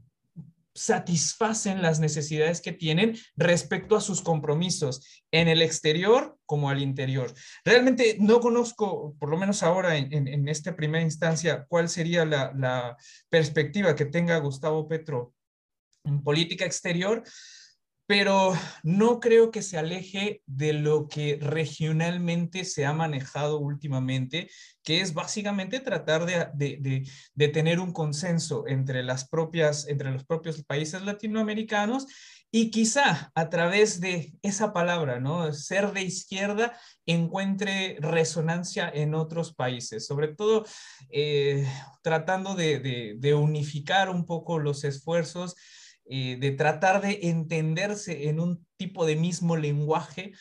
[0.76, 7.34] satisfacen las necesidades que tienen respecto a sus compromisos en el exterior como al interior.
[7.66, 12.96] Realmente no conozco, por lo menos ahora en, esta primera instancia, cuál sería la
[13.30, 15.34] perspectiva que tenga Gustavo Petro
[16.24, 17.24] política exterior,
[18.10, 24.50] pero no creo que se aleje de lo que regionalmente se ha manejado últimamente,
[24.82, 27.06] que es básicamente tratar de,
[27.54, 32.08] tener un consenso entre, las propias, entre los propios países latinoamericanos
[32.50, 35.54] y quizá a través de esa palabra, ¿no?
[35.54, 40.66] Ser de izquierda encuentre resonancia en otros países, sobre todo
[41.12, 41.64] eh,
[42.02, 45.56] tratando de unificar un poco los esfuerzos
[46.10, 50.34] eh, de tratar de entenderse en un tipo de mismo lenguaje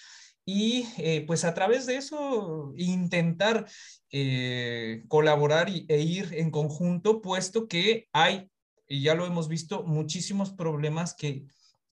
[0.47, 3.67] y eh, pues a través de eso intentar
[4.11, 8.51] eh, colaborar e ir en conjunto, puesto que hay,
[8.89, 11.45] y ya lo hemos visto, muchísimos problemas que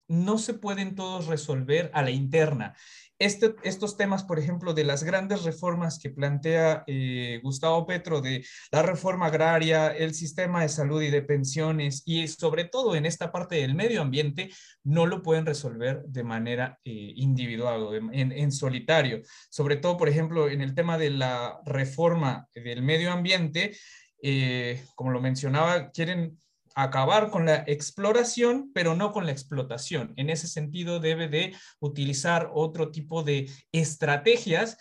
[0.07, 2.75] no se pueden todos resolver a la interna.
[3.23, 8.45] Este, estos temas, por ejemplo, de las grandes reformas que plantea eh, Gustavo Petro, de
[8.69, 13.31] la reforma agraria, el sistema de salud y de pensiones, y sobre todo en esta
[13.31, 14.49] parte del medio ambiente,
[14.83, 19.21] no lo pueden resolver de manera eh, individual o en, solitario.
[19.49, 23.73] Sobre todo, por ejemplo, en el tema de la reforma del medio ambiente,
[24.21, 26.37] eh, como lo mencionaba, quieren
[26.75, 30.13] acabar con la exploración, pero no con la explotación.
[30.15, 34.77] En ese sentido, debe de utilizar otro tipo de estrategias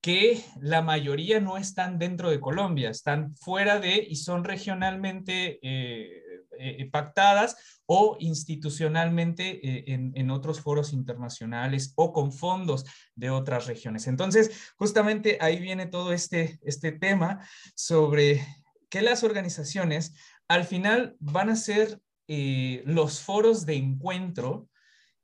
[0.00, 6.22] que la mayoría no están dentro de Colombia, están fuera de y son regionalmente eh,
[6.60, 12.84] eh, pactadas o institucionalmente eh, en, en, otros foros internacionales o con fondos
[13.14, 14.06] de otras regiones.
[14.06, 18.44] Entonces, justamente ahí viene todo este, este tema sobre
[18.88, 20.14] que las organizaciones
[20.48, 24.68] al final van a ser eh, los foros de encuentro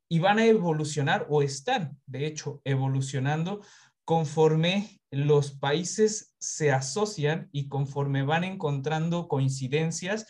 [0.09, 3.62] y van a evolucionar o están, de hecho, evolucionando
[4.05, 10.27] conforme los países se asocian y conforme van encontrando coincidencias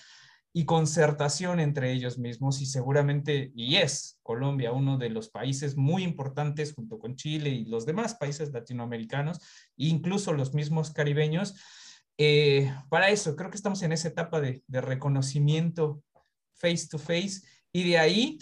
[0.52, 2.60] y concertación entre ellos mismos.
[2.60, 7.64] Y seguramente, y es Colombia uno de los países muy importantes junto con Chile y
[7.64, 9.40] los demás países latinoamericanos,
[9.76, 11.56] incluso los mismos caribeños,
[12.18, 16.02] eh, para eso, creo que estamos en esa etapa de, reconocimiento
[16.54, 17.42] face to face
[17.72, 18.38] y de ahí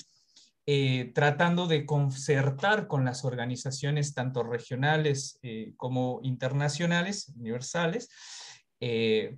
[0.66, 8.08] eh, tratando de concertar con las organizaciones tanto regionales eh, como internacionales, universales,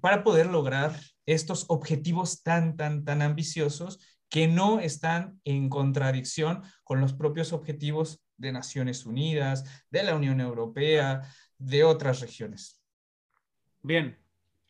[0.00, 3.98] para poder lograr estos objetivos tan, tan, tan ambiciosos
[4.30, 10.40] que no están en contradicción con los propios objetivos de Naciones Unidas, de la Unión
[10.40, 12.80] Europea, de otras regiones.
[13.82, 14.23] Bien,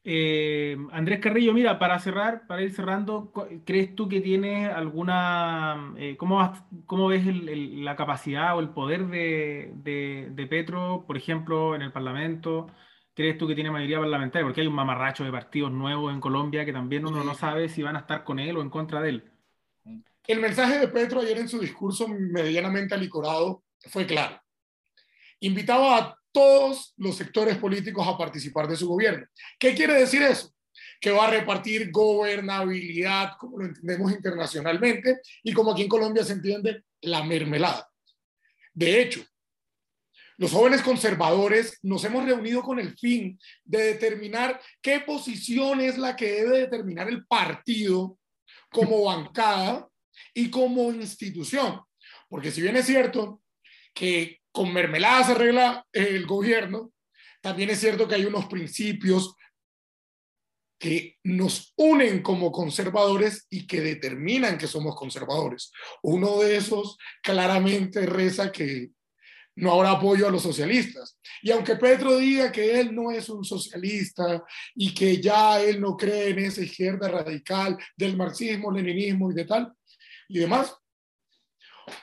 [0.07, 3.33] eh, Andrés Carrillo, mira, para cerrar, para ir cerrando,
[3.65, 6.53] ¿crees tú que tiene alguna, eh, cómo,
[6.85, 12.67] cómo, ves la capacidad o el poder de, Petro, por ejemplo, en el Parlamento?
[13.15, 14.45] ¿Crees tú que tiene mayoría parlamentaria?
[14.45, 17.83] Porque hay un mamarracho de partidos nuevos en Colombia que también uno no sabe si
[17.83, 19.31] van a estar con él o en contra de él.
[20.27, 24.39] El mensaje de Petro ayer en su discurso medianamente alicorado fue claro.
[25.41, 29.25] Invitaba a todos los sectores políticos a participar de su gobierno.
[29.57, 30.53] ¿Qué quiere decir eso?
[31.01, 36.33] Que va a repartir gobernabilidad, como lo entendemos internacionalmente, y como aquí en Colombia se
[36.33, 37.89] entiende, la mermelada.
[38.73, 39.25] De hecho,
[40.37, 46.17] los jóvenes conservadores nos hemos reunido con el fin de determinar qué posición es la
[46.17, 48.19] que debe determinar el partido
[48.71, 49.89] como bancada
[50.35, 51.81] y como institución.
[52.29, 53.41] Porque si bien es cierto
[53.95, 56.93] que con mermelada arregla el gobierno,
[57.43, 59.35] también es cierto que hay unos principios
[60.79, 65.73] que nos unen como conservadores y que determinan que somos conservadores.
[66.05, 68.91] Uno de esos claramente reza que
[69.57, 71.19] no habrá apoyo a los socialistas.
[71.43, 74.45] Y aunque Petro diga que él no es un socialista
[74.77, 79.47] y que ya él no cree en esa izquierda radical del marxismo, leninismo y de
[79.47, 79.73] tal
[80.29, 80.77] y demás,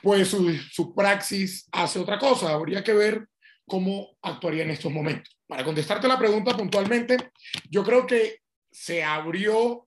[0.02, 2.52] pues su, praxis hace otra cosa.
[2.52, 3.28] Habría que ver
[3.66, 5.38] cómo actuaría en estos momentos.
[5.46, 7.32] Para contestarte la pregunta puntualmente,
[7.68, 8.38] yo creo que
[8.70, 9.86] se abrió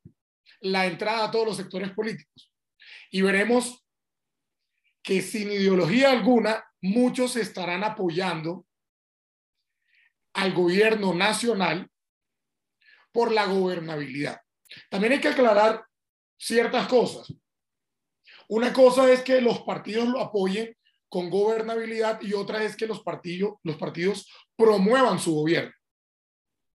[0.62, 2.52] la entrada a todos los sectores políticos
[3.10, 3.84] y veremos
[5.02, 8.66] que sin ideología alguna muchos estarán apoyando
[10.34, 11.90] al gobierno nacional
[13.12, 14.42] por la gobernabilidad.
[14.90, 15.86] También hay que aclarar
[16.38, 17.34] ciertas cosas.
[18.50, 20.76] Una cosa es que los partidos lo apoyen
[21.10, 25.72] con gobernabilidad y otra es que los partidos, los partidos promuevan su gobierno.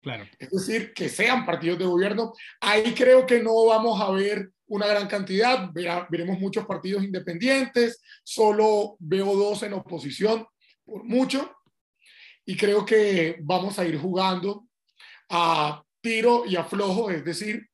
[0.02, 0.24] Claro.
[0.38, 2.32] Es decir, que sean partidos de gobierno.
[2.60, 8.96] Ahí creo que no vamos a ver una gran cantidad, veremos muchos partidos independientes, solo
[9.00, 10.46] veo dos en oposición
[10.84, 11.52] por mucho,
[12.46, 14.66] y creo que vamos a ir jugando
[15.28, 17.68] a tiro y a flojo, es decir,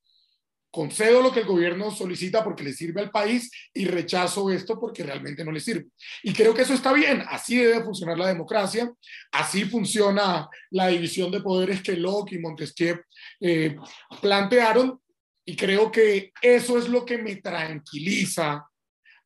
[0.77, 5.03] concedo lo que el gobierno solicita porque le sirve al país y rechazo esto porque
[5.03, 5.87] realmente no le sirve.
[6.23, 8.93] Y creo que eso está bien, así debe funcionar la democracia,
[9.33, 13.01] así funciona la división de poderes que Locke y Montesquieu
[13.41, 13.75] eh,
[14.21, 15.01] plantearon
[15.47, 18.67] y creo que eso es lo que me tranquiliza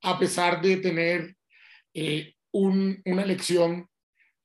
[0.03, 1.35] a pesar de tener
[1.93, 3.89] eh, una elección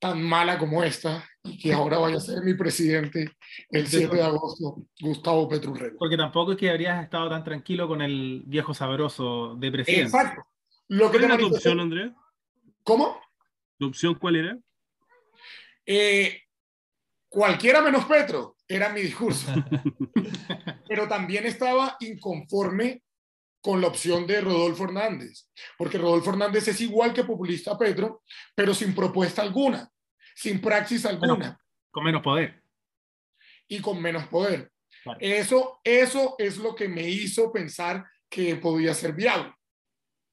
[0.00, 3.30] tan mala como esta y que ahora vaya a ser mi presidente
[3.70, 5.96] el 7 de agosto, Gustavo Petrurrego.
[5.98, 10.04] Porque tampoco es que habrías estado tan tranquilo con el viejo sabroso de presidente.
[10.04, 10.46] Exacto.
[10.88, 12.12] Lo que ¿Cuál era tu opción, Andrés?
[12.82, 13.20] ¿Cómo?
[13.78, 14.58] ¿Tu opción cuál era?
[15.84, 16.42] Eh,
[17.28, 19.52] cualquiera menos Petro, era mi discurso.
[20.88, 23.02] Pero también estaba inconforme
[23.66, 28.22] con la opción de Rodolfo Hernández, porque Rodolfo Hernández es igual que populista Petro,
[28.54, 29.90] pero sin propuesta alguna,
[30.36, 31.58] sin praxis alguna.
[31.90, 32.62] con menos poder.
[33.66, 34.70] Y con menos poder.
[35.18, 39.52] Eso, eso es lo que me hizo pensar que podía ser viable.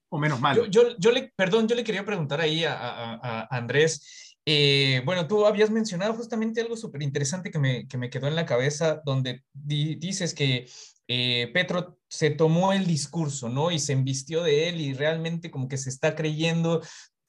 [0.09, 0.65] O menos malo.
[0.65, 4.35] Yo, yo, le, perdón, yo le quería preguntar ahí a, a, Andrés.
[4.45, 8.35] Eh, bueno, tú habías mencionado justamente algo súper interesante que me, que me quedó en
[8.35, 10.67] la cabeza, donde dices que
[11.07, 13.71] eh, Petro se tomó el discurso, ¿no?
[13.71, 16.81] Y se embistió de él y realmente como que se está creyendo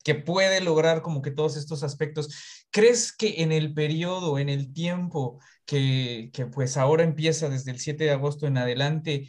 [0.04, 2.66] que puede lograr como que todos estos aspectos.
[2.70, 8.04] ¿Crees que en el periodo, en el tiempo que, pues ahora empieza desde el 7
[8.04, 9.26] de agosto en adelante,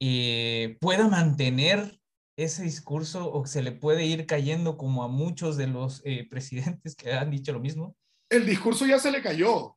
[0.00, 1.98] eh, pueda mantener
[2.36, 6.94] ese discurso o se le puede ir cayendo como a muchos de los eh, presidentes
[6.96, 7.96] que han dicho lo mismo?
[8.30, 9.76] El discurso ya se le cayó.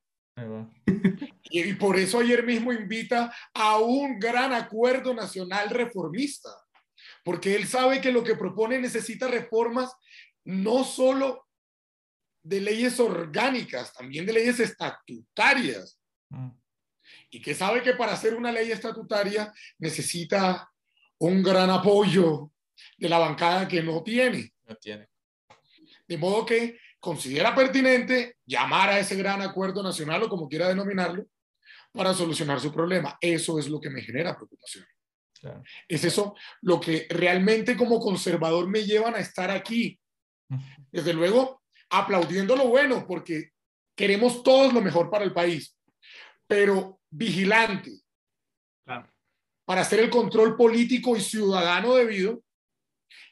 [1.49, 6.49] Y, por eso ayer mismo invita a un gran acuerdo nacional reformista,
[7.23, 9.93] porque él sabe que lo que propone necesita reformas
[10.45, 11.47] no solo
[12.43, 15.99] de leyes orgánicas, también de leyes estatutarias.
[16.29, 16.51] Mm.
[17.31, 20.71] Y que sabe que para hacer una ley estatutaria necesita
[21.19, 22.51] un gran apoyo
[22.97, 24.53] de la bancada que no tiene.
[24.65, 25.09] No tiene.
[26.07, 31.27] De modo que considera pertinente llamar a ese gran acuerdo nacional o como quiera denominarlo
[31.91, 33.17] para solucionar su problema.
[33.21, 34.85] Eso es lo que me genera preocupación.
[35.87, 39.99] Es eso lo que realmente como conservador me llevan a estar aquí.
[40.91, 43.51] Desde luego, aplaudiendo lo bueno, porque
[43.95, 45.77] queremos todos lo mejor para el país,
[46.47, 48.05] pero vigilante
[49.65, 52.43] para hacer el control político y ciudadano debido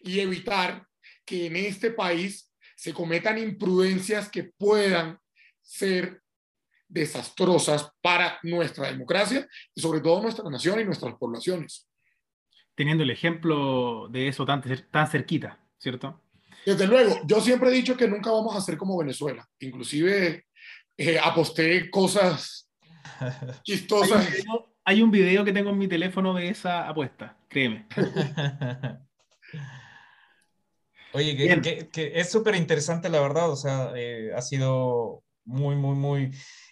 [0.01, 0.85] y evitar
[1.25, 5.19] que en este país se cometan imprudencias que puedan
[5.61, 6.21] ser
[6.87, 11.87] desastrosas para nuestra democracia y sobre todo nuestra nación y nuestras poblaciones.
[12.75, 14.61] Teniendo el ejemplo de eso tan,
[14.91, 16.22] tan cerquita, ¿cierto?
[16.65, 19.47] Desde luego, yo siempre he dicho que nunca vamos a ser como Venezuela.
[19.59, 20.45] Inclusive
[20.97, 22.69] eh, aposté cosas
[23.63, 24.27] chistosas.
[24.85, 27.87] hay un video que tengo en mi teléfono de esa apuesta, créeme.
[31.13, 31.61] Oye,
[31.91, 33.51] que, es súper interesante, la verdad.
[33.51, 36.31] O sea, eh, ha sido muy, muy, muy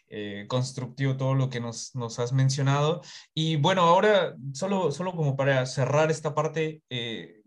[0.09, 3.01] eh, constructivo todo lo que nos, nos, has mencionado.
[3.35, 7.41] Y bueno, ahora, solo, solo como para cerrar esta parte, eh,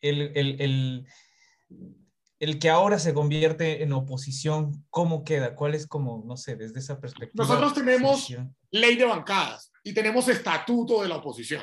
[0.00, 1.06] el, el, el,
[2.38, 5.54] el, que ahora se convierte en oposición, ¿cómo queda?
[5.54, 7.44] ¿Cuál es como, no sé, desde esa perspectiva?
[7.44, 8.32] Nosotros tenemos
[8.70, 11.62] ley de bancadas y tenemos estatuto de la oposición.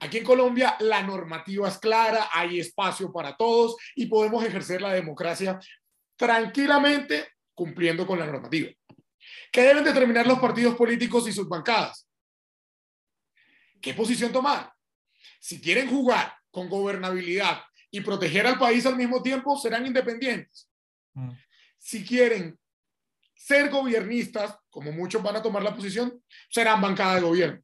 [0.00, 4.92] Aquí en Colombia la normativa es clara, hay espacio para todos y podemos ejercer la
[4.92, 5.58] democracia
[6.16, 8.70] tranquilamente cumpliendo con la normativa.
[9.50, 12.08] ¿Qué deben determinar los partidos políticos y sus bancadas?
[13.80, 14.72] ¿Qué posición tomar?
[15.40, 17.60] Si quieren jugar con gobernabilidad
[17.90, 20.68] y proteger al país al mismo tiempo, serán independientes.
[21.14, 21.30] Mm.
[21.78, 22.58] Si quieren
[23.34, 27.62] ser gobiernistas, como muchos van a tomar la posición, serán bancada de gobierno.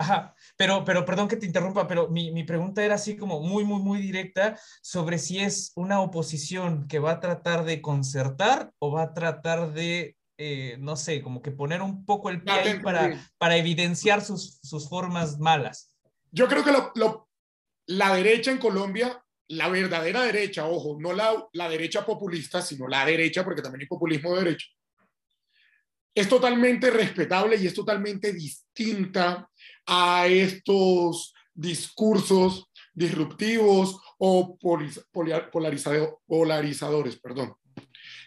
[0.00, 3.64] Ajá, pero, pero perdón que te interrumpa, pero mi, mi, pregunta era así como muy,
[3.64, 8.92] muy, muy directa sobre si es una oposición que va a tratar de concertar o
[8.92, 12.80] va a tratar de, eh, no sé, como que poner un poco el pie ahí
[12.80, 15.94] para, para evidenciar sus, sus, formas malas.
[16.32, 17.29] Yo creo que lo, lo,
[17.90, 23.04] la derecha en Colombia, la verdadera derecha, ojo, no la, la derecha populista, sino la
[23.04, 24.66] derecha, porque también hay populismo de derecha,
[26.14, 29.48] es totalmente respetable y es totalmente distinta
[29.86, 34.56] a estos discursos disruptivos o
[36.28, 37.18] polarizadores.
[37.20, 37.54] Perdón.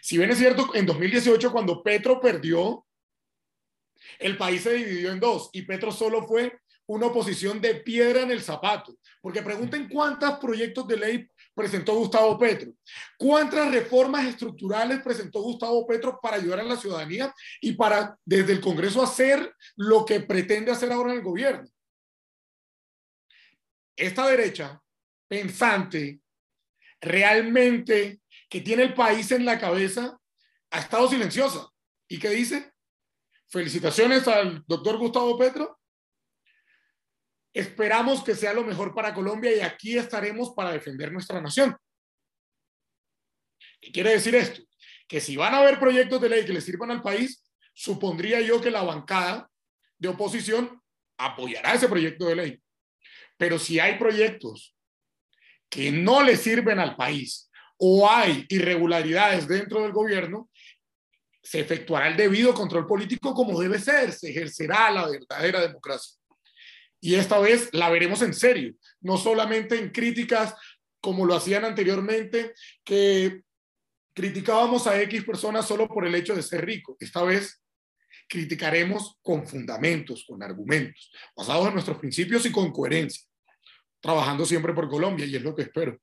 [0.02, 2.86] Si bien es cierto, en 2018, cuando Petro perdió,
[4.18, 8.30] el país se dividió en dos y Petro solo fue una oposición de piedra en
[8.30, 8.96] el zapato.
[9.20, 12.72] Porque pregunten cuántos proyectos de ley presentó Gustavo Petro,
[13.16, 18.60] cuántas reformas estructurales presentó Gustavo Petro para ayudar a la ciudadanía y para desde el
[18.60, 21.68] Congreso hacer lo que pretende hacer ahora en el gobierno.
[23.96, 24.82] esta derecha
[25.28, 26.20] pensante,
[27.00, 30.18] realmente que tiene el país en la cabeza,
[30.70, 31.68] ha estado silenciosa.
[32.08, 32.72] ¿Y qué dice?
[33.48, 35.78] Felicitaciones al doctor Gustavo Petro.
[37.54, 41.76] Esperamos que sea lo mejor para Colombia y aquí estaremos para defender nuestra nación.
[43.80, 44.60] ¿Qué quiere decir esto?
[45.06, 48.60] Que si van a haber proyectos de ley que le sirvan al país, supondría yo
[48.60, 49.48] que la bancada
[49.98, 50.82] de oposición
[51.16, 52.62] apoyará ese proyecto de ley.
[53.36, 54.74] Pero si hay proyectos
[55.68, 60.50] que no le sirven al país o hay irregularidades dentro del gobierno,
[61.40, 66.16] se efectuará el debido control político como debe ser, se ejercerá la verdadera democracia.
[67.04, 70.54] Y esta vez la veremos en serio, no solamente en críticas
[71.02, 73.42] como lo hacían anteriormente, que
[74.14, 76.96] criticábamos a X personas solo por el hecho de ser rico.
[76.98, 77.62] Esta vez
[78.26, 83.22] criticaremos con fundamentos, con argumentos, basados en nuestros principios y con coherencia,
[84.00, 86.00] trabajando siempre por Colombia, y es lo que espero.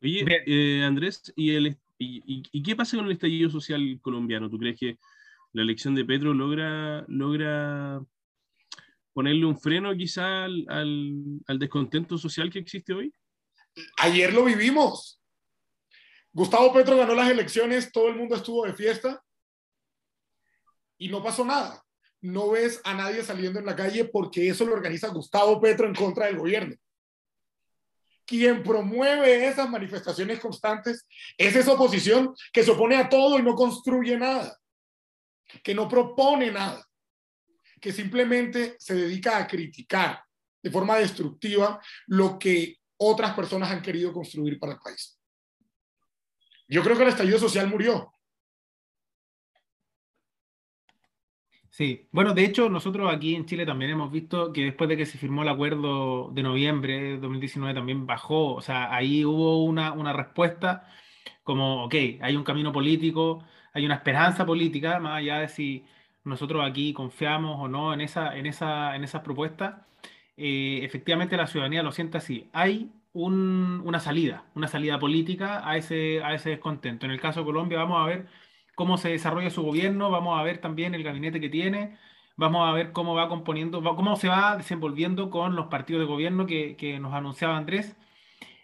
[0.00, 4.48] Oye, eh, Andrés, ¿y, el, y, qué pasa con el estallido social colombiano?
[4.48, 4.98] ¿Tú crees que
[5.52, 8.00] la elección de Petro logra, logra
[9.18, 13.12] ponerle un freno quizá al, al descontento social que existe hoy?
[13.96, 15.20] Ayer lo vivimos.
[16.32, 19.20] Gustavo Petro ganó las elecciones, todo el mundo estuvo de fiesta
[20.98, 21.84] y no pasó nada.
[22.20, 25.96] No ves a nadie saliendo en la calle porque eso lo organiza Gustavo Petro en
[25.96, 26.76] contra del gobierno.
[28.24, 33.56] Quien promueve esas manifestaciones constantes es esa oposición que se opone a todo y no
[33.56, 34.56] construye nada,
[35.64, 36.87] que no propone nada,
[37.80, 40.22] que simplemente se dedica a criticar
[40.62, 45.18] de forma destructiva lo que otras personas han querido construir para el país.
[46.68, 48.12] Yo creo que el estallido social murió.
[51.70, 55.06] Sí, bueno, de hecho nosotros aquí en Chile también hemos visto que después de que
[55.06, 59.92] se firmó el acuerdo de noviembre de 2019 también bajó, o sea, ahí hubo una,
[59.92, 60.88] una respuesta
[61.44, 65.84] como, ok, hay un camino político, hay una esperanza política, más allá de si
[66.24, 69.76] nosotros aquí confiamos o no en esa, en esa, en esas propuestas,
[70.36, 72.48] eh, efectivamente la ciudadanía lo siente así.
[72.52, 77.06] Hay un, una salida, una salida política a ese, a ese descontento.
[77.06, 78.26] En el caso de Colombia vamos a ver
[78.78, 81.98] cómo se desarrolla su gobierno, vamos a ver también el gabinete que tiene,
[82.36, 86.46] vamos a ver cómo va componiendo, cómo se va desenvolviendo con los partidos de gobierno
[86.46, 87.96] que, nos anunciaba Andrés,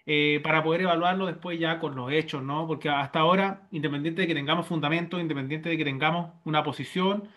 [0.07, 2.67] eh, para poder evaluarlo después ya con los hechos, ¿no?
[2.67, 7.29] Porque hasta ahora, independiente de que tengamos fundamentos, independiente de que tengamos una posición,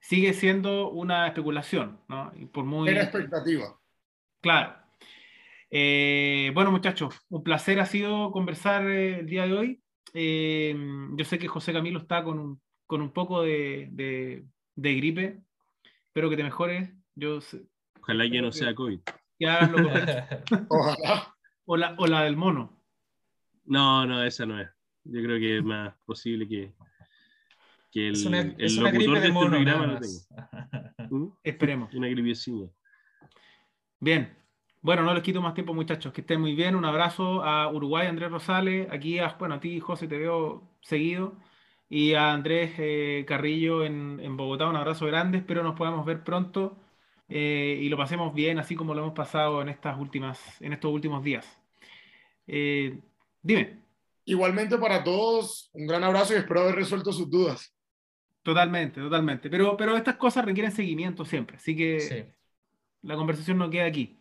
[0.00, 2.32] sigue siendo una especulación, ¿no?
[2.36, 2.88] Y por muy...
[2.88, 3.78] Era expectativa.
[4.40, 4.76] Claro.
[5.70, 9.82] Eh, bueno, muchachos, un placer ha sido conversar eh, el día de hoy.
[10.14, 10.76] Eh,
[11.12, 15.42] yo sé que José Camilo está con un, con un poco de, de, gripe.
[16.06, 16.90] Espero que te mejores.
[17.14, 17.40] Yo
[18.00, 19.00] Ojalá que no sea COVID.
[20.68, 21.35] Ojalá.
[21.66, 22.80] O la, o la del mono.
[23.64, 24.68] No, no, esa no es.
[25.04, 26.72] Yo creo que es más posible que,
[27.92, 28.14] que el,
[28.58, 31.08] el locutor de, este programa lo tenga.
[31.10, 31.28] ¿Mm?
[31.42, 31.94] Esperemos.
[31.94, 32.68] Una gripiecilla.
[33.98, 34.36] Bien,
[34.86, 36.12] bueno, no les quito más tiempo, muchachos.
[36.12, 36.76] Que estén muy bien.
[36.76, 38.86] Un abrazo a Uruguay, Andrés Rosales.
[38.92, 41.34] Aquí, a, bueno, a ti, José, te veo seguido.
[41.88, 45.38] Y a Andrés eh, Carrillo en, Bogotá, un abrazo grande.
[45.38, 46.76] Espero nos podamos ver pronto
[47.28, 50.92] eh, y lo pasemos bien, así como lo hemos pasado en, estas últimas, en estos
[50.92, 51.46] últimos días.
[52.46, 52.98] Eh,
[53.42, 53.80] dime.
[54.24, 57.72] Igualmente para todos, un gran abrazo y espero haber resuelto sus dudas.
[58.42, 59.50] Totalmente, totalmente.
[59.50, 62.34] Pero, pero estas cosas requieren seguimiento siempre, así que
[63.02, 64.20] la conversación no queda aquí.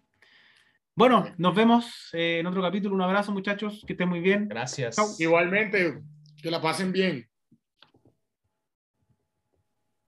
[0.96, 2.96] Bueno, nos vemos eh, en otro capítulo.
[2.96, 3.84] Un abrazo, muchachos.
[3.86, 4.48] Que estén muy bien.
[4.48, 5.20] Gracias.
[5.20, 6.02] Igualmente,
[6.42, 7.28] que la pasen bien.